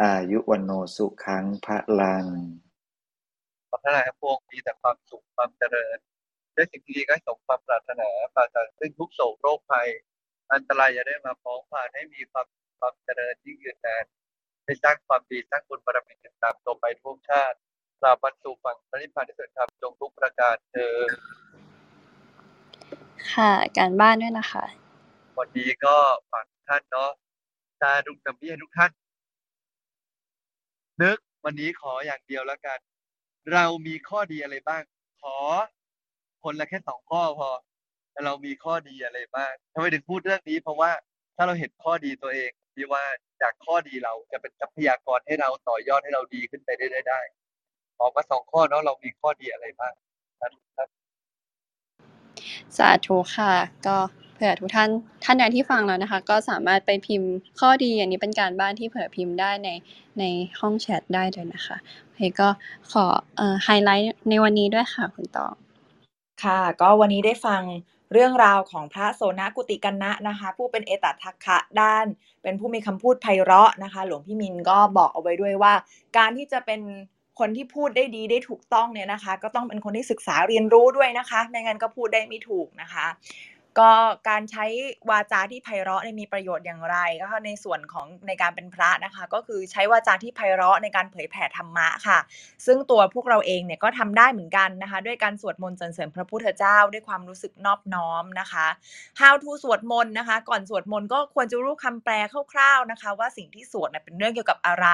[0.00, 2.26] อายุวันโนสุขังพระลัง
[3.70, 5.98] ขอท่านให้พวกมีแต่ความสุขความเจริญ
[6.54, 9.88] ได้สิ่งดีก็สมความปรารถนาปราศจากซึ่งทุกโศกโรคภัย
[10.52, 12.46] อันตรายอย่าได้มาฟ้องผ่านให้มีความ
[12.78, 14.04] ความเจริญยิ่งยืนนาน
[14.64, 17.56] ให้สร้างความดีสร้างบุญบารมีติดตามตัวไปทุกชาติ
[18.00, 20.96] ตราบรรจุฝั่งพระนิพพานที่สุดธรรมจงทุกประการเธอ
[23.32, 24.64] ค่ะ การบ้านด้วยนะคะ
[25.38, 25.96] วันนี้ก็
[26.30, 27.10] ฝากท่านเนาะ
[27.82, 28.90] ตาดุงดำพี่ให้ทุกท่าน
[31.02, 32.78] นึกวันนี้ขออย่างเดียวแล้วกัน
[33.52, 34.82] เรามีข้อดีอะไรบ้าง
[35.20, 35.36] ขอ
[36.42, 37.75] คนละแค่สองข้อพอแต่
[38.24, 40.90] เรามีข้อดีอะไรบ้างทำไมถึงพูดเรื่องนี้ เพราะว่า
[41.36, 43.04] ถ้าเราเห็นข้อดีตัวเองที่ว่า
[43.42, 47.20] จากข้อดีเราจะเป็นทรัพยากรให้เราต่อยอดให้เราดีขึ้นไปได้ได้
[48.00, 49.92] ออกมาสองข้อเนาะเรามีข้อดีอะไรบ้าง
[50.40, 50.42] ค
[50.78, 50.88] รับ
[52.76, 53.52] สาธุค่ะ
[53.86, 53.96] ก็
[54.34, 54.90] เผื่อทุกท่าน
[55.24, 59.68] ท่านใดที่ฟังแล้วนะคะ ก็สามารถไปพิมพ์ข้อดีอันนี้เป็นการบ้านที่เผื่อพิมพ์ได้ใน
[60.18, 60.24] ใน
[60.60, 62.48] ห้องแชทได้เลยนะคะโอเคก็
[62.92, 63.04] ขอ
[63.36, 65.54] เอ่อไฮไลท์ในวันนี้ด้วยค่ะคุณตอง
[66.42, 67.62] ค่ะ ก็วันนี้ได้ฟัง
[68.12, 72.06] เรื่องราวของพระโสนกุติกันนะนะคะ ผู้เป็นเอตทัคคะด้าน
[72.42, 75.72] เป็นผู้มีคำพูดไพเราะนะคะ หลวงพี่มินก็บอกเอาไว้ด้วยว่า
[76.16, 76.80] การที่จะเป็น
[77.38, 83.06] คนที่พูดได้ดีได้ถูกต้องเนี่ยนะคะ ก็ต้องเป็นคนที่ศึกษาเรียนรู้ด้วยนะคะ ไม่งั้นก็พูดได้ไม่ถูกนะคะ
[83.78, 83.92] ก็
[84.28, 84.64] การใช้
[85.10, 92.18] วาจาที่ไพเราะในมีประโยชน์อย่างไรก็ในส่วนของในการเป็นพระนะคะ ก็คือใช้วาจาที่ไพเราะในการเผยแผ่ธรรมะค่ะ
[92.66, 98.66] ซึ่งตัวพวกเราเองเนี่ยก็ทำได้เหมือนกันนะคะ ด้วยการสวดมนต์สรรเสริญพระพุทธเจ้าด้วยความรู้สึกนอบน้อมนะคะ
[99.20, 102.12] How to สวดมนต์นะคะ ก่อนสวดมนต์ก็ควรจะรู้คำแปล
[102.52, 104.88] คร่าวๆนะคะ ว่าสิ่งที่สวดเป็นเรื่องเกี่ยวกับอะไร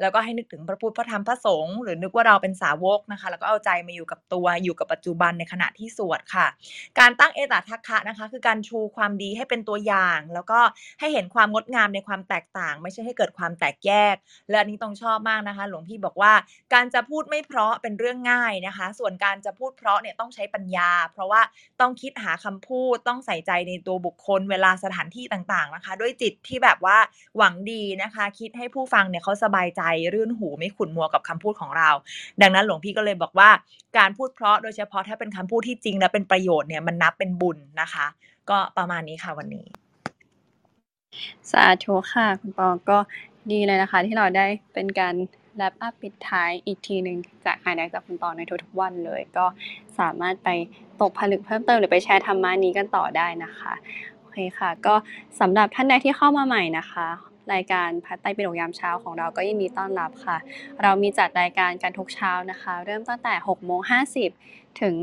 [0.00, 6.46] แล้วก็ให้นึกถึงพระพุทธพระธรรมพระสงฆ์หรือนึกว่าเราเป็นสาวกนะคะ แล้วก็เอาใจมาอยู่กับตัวอยู่กับปัจจุบันในขณะที่สวดค่ะ
[6.98, 10.60] การตั้งเอตทัคคะนะคะ คือการชูความดีให้เป็นตัวอย่าง แล้วก็
[11.00, 14.16] ให้เห็นความงดงามในความแตกต่าง ไม่ใช่ให้เกิดความแตกแยก
[14.48, 16.32] และอันนี้ต้องชอบมากนะคะ หลวงพี่บอกว่า
[16.74, 21.40] การจะพูดไม่เพราะเป็นเรื่องง่ายนะคะ ส่วนการจะพูดเพราะเนี่ยต้องใช้ปัญญา เพราะว่า
[21.80, 26.98] ต้องคิดหาคำพูดต้องใส่ใจในตัวบุคคล เวลาสถานที่ต่างๆนะคะ ด้วยจิตที่แบบว่า
[27.36, 29.82] หวังดีนะคะ คิดให้ผู้ฟังเนี่ยเขาสบายใจ
[30.14, 31.90] รื่นหูไม่ขุนมัวกับคำพูดของเรา
[32.40, 33.50] ดังนั้นหลวงพี่ก็เลยบอกว่า
[33.98, 38.06] การพูดเพราะโดยเฉพาะถ้าเป็นคำพูดที่จริงและเป็นประโยชน์เนี่ยมันนับเป็นบุญนะคะ
[38.50, 39.66] ก็ประมาณนี้ค่ะวันนี้
[41.50, 42.98] สาธุค่ะคุณปอก็
[43.50, 45.14] ดีเลยนะคะ ที่เราได้เป็นการ
[45.56, 49.46] แรปอัพปิดท้ายอีกทีหนึ่งจากไฮไลท์จากคุณปอในทุกๆวันเลย ก็
[49.98, 50.48] สามารถไป
[51.00, 53.72] ตกผลึกเพิ่มเติมหรือไปแชร์ธรรมะนี้กันต่อได้นะคะ
[54.20, 54.94] โอเคค่ะ ก็
[55.40, 57.08] สำหรับท่านใดที่เข้ามาใหม่นะคะ
[57.52, 60.36] รายการพัดไตเปิฎกยามเช้าของเราก็ยินดีต้อนรับค่ะ
[60.82, 63.80] เรามีจัดรายการกันทุกเช้านะคะ เริ่มตั้งแต่6โมง
[64.30, 64.94] 50ถึง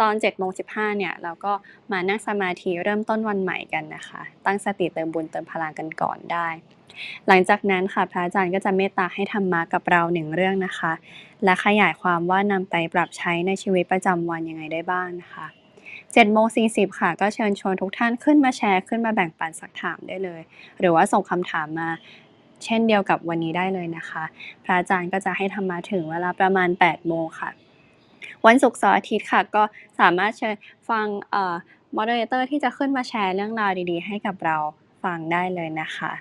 [0.00, 1.52] ตอน7โมง15เนี่ยเราก็
[1.92, 6.48] มานั่งสมาธิเริ่มต้นวันใหม่กันนะคะ ตั้งสติเติมบุญเติมพลังกันก่อนได้
[7.28, 10.92] หลังจากนั้นค่ะพระอาจารย์ก็จะเมตตาให้ธรรมะกับเราหนึ่งเรื่องนะคะ
[11.44, 15.46] และขยายความว่านำไปปรับใช้ในชีวิตประจำวันยังไงได้บ้างนะคะ
[16.14, 20.40] 7โมง40 ค่ะ ก็เชิญชวนทุกท่านขึ้นมาแชร์ขึ้นมาแบ่งปันสักถามได้เลย
[20.80, 21.88] หรือว่าส่งคำถามมา
[22.64, 24.24] เช่นเดียวกับวันนี้ได้เลยนะคะ
[24.64, 27.50] พระอาจารย์ก็จะให้ธรรมะถึงเวลาประมาณ 8 โมงค่ะ
[28.46, 29.62] วันศุกร์เสาร์อาทิตย์ค่ะ ก็
[30.00, 30.54] สามารถเชิญ
[30.88, 31.54] ฟังเอ่อ
[31.96, 34.56] มอดเรเตอร์ที่จะขึ้นมาแชร์เรื่องราวดีๆ ให้กับเรา
[35.04, 36.12] ฟังได้เลยนะคะ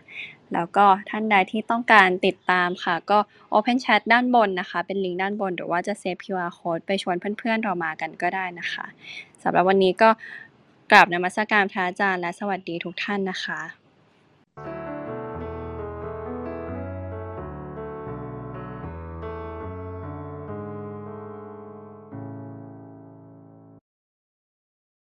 [0.53, 3.19] แล้วก็ท่านใดที่ต้องการติดตามค่ะ ก็
[3.53, 8.85] Open Chat ด้านบนนะคะ เป็นลิงก์ด้านบน หรือว่าจะเซฟ QR Code ไปชวนเพื่อนๆเรามากันก็ได้นะคะ
[9.45, 10.09] สำหรับวันนี้ก็
[10.91, 14.84] กราบนมัสการพระอาจารย์และสวัสดีทุกท่านนะคะ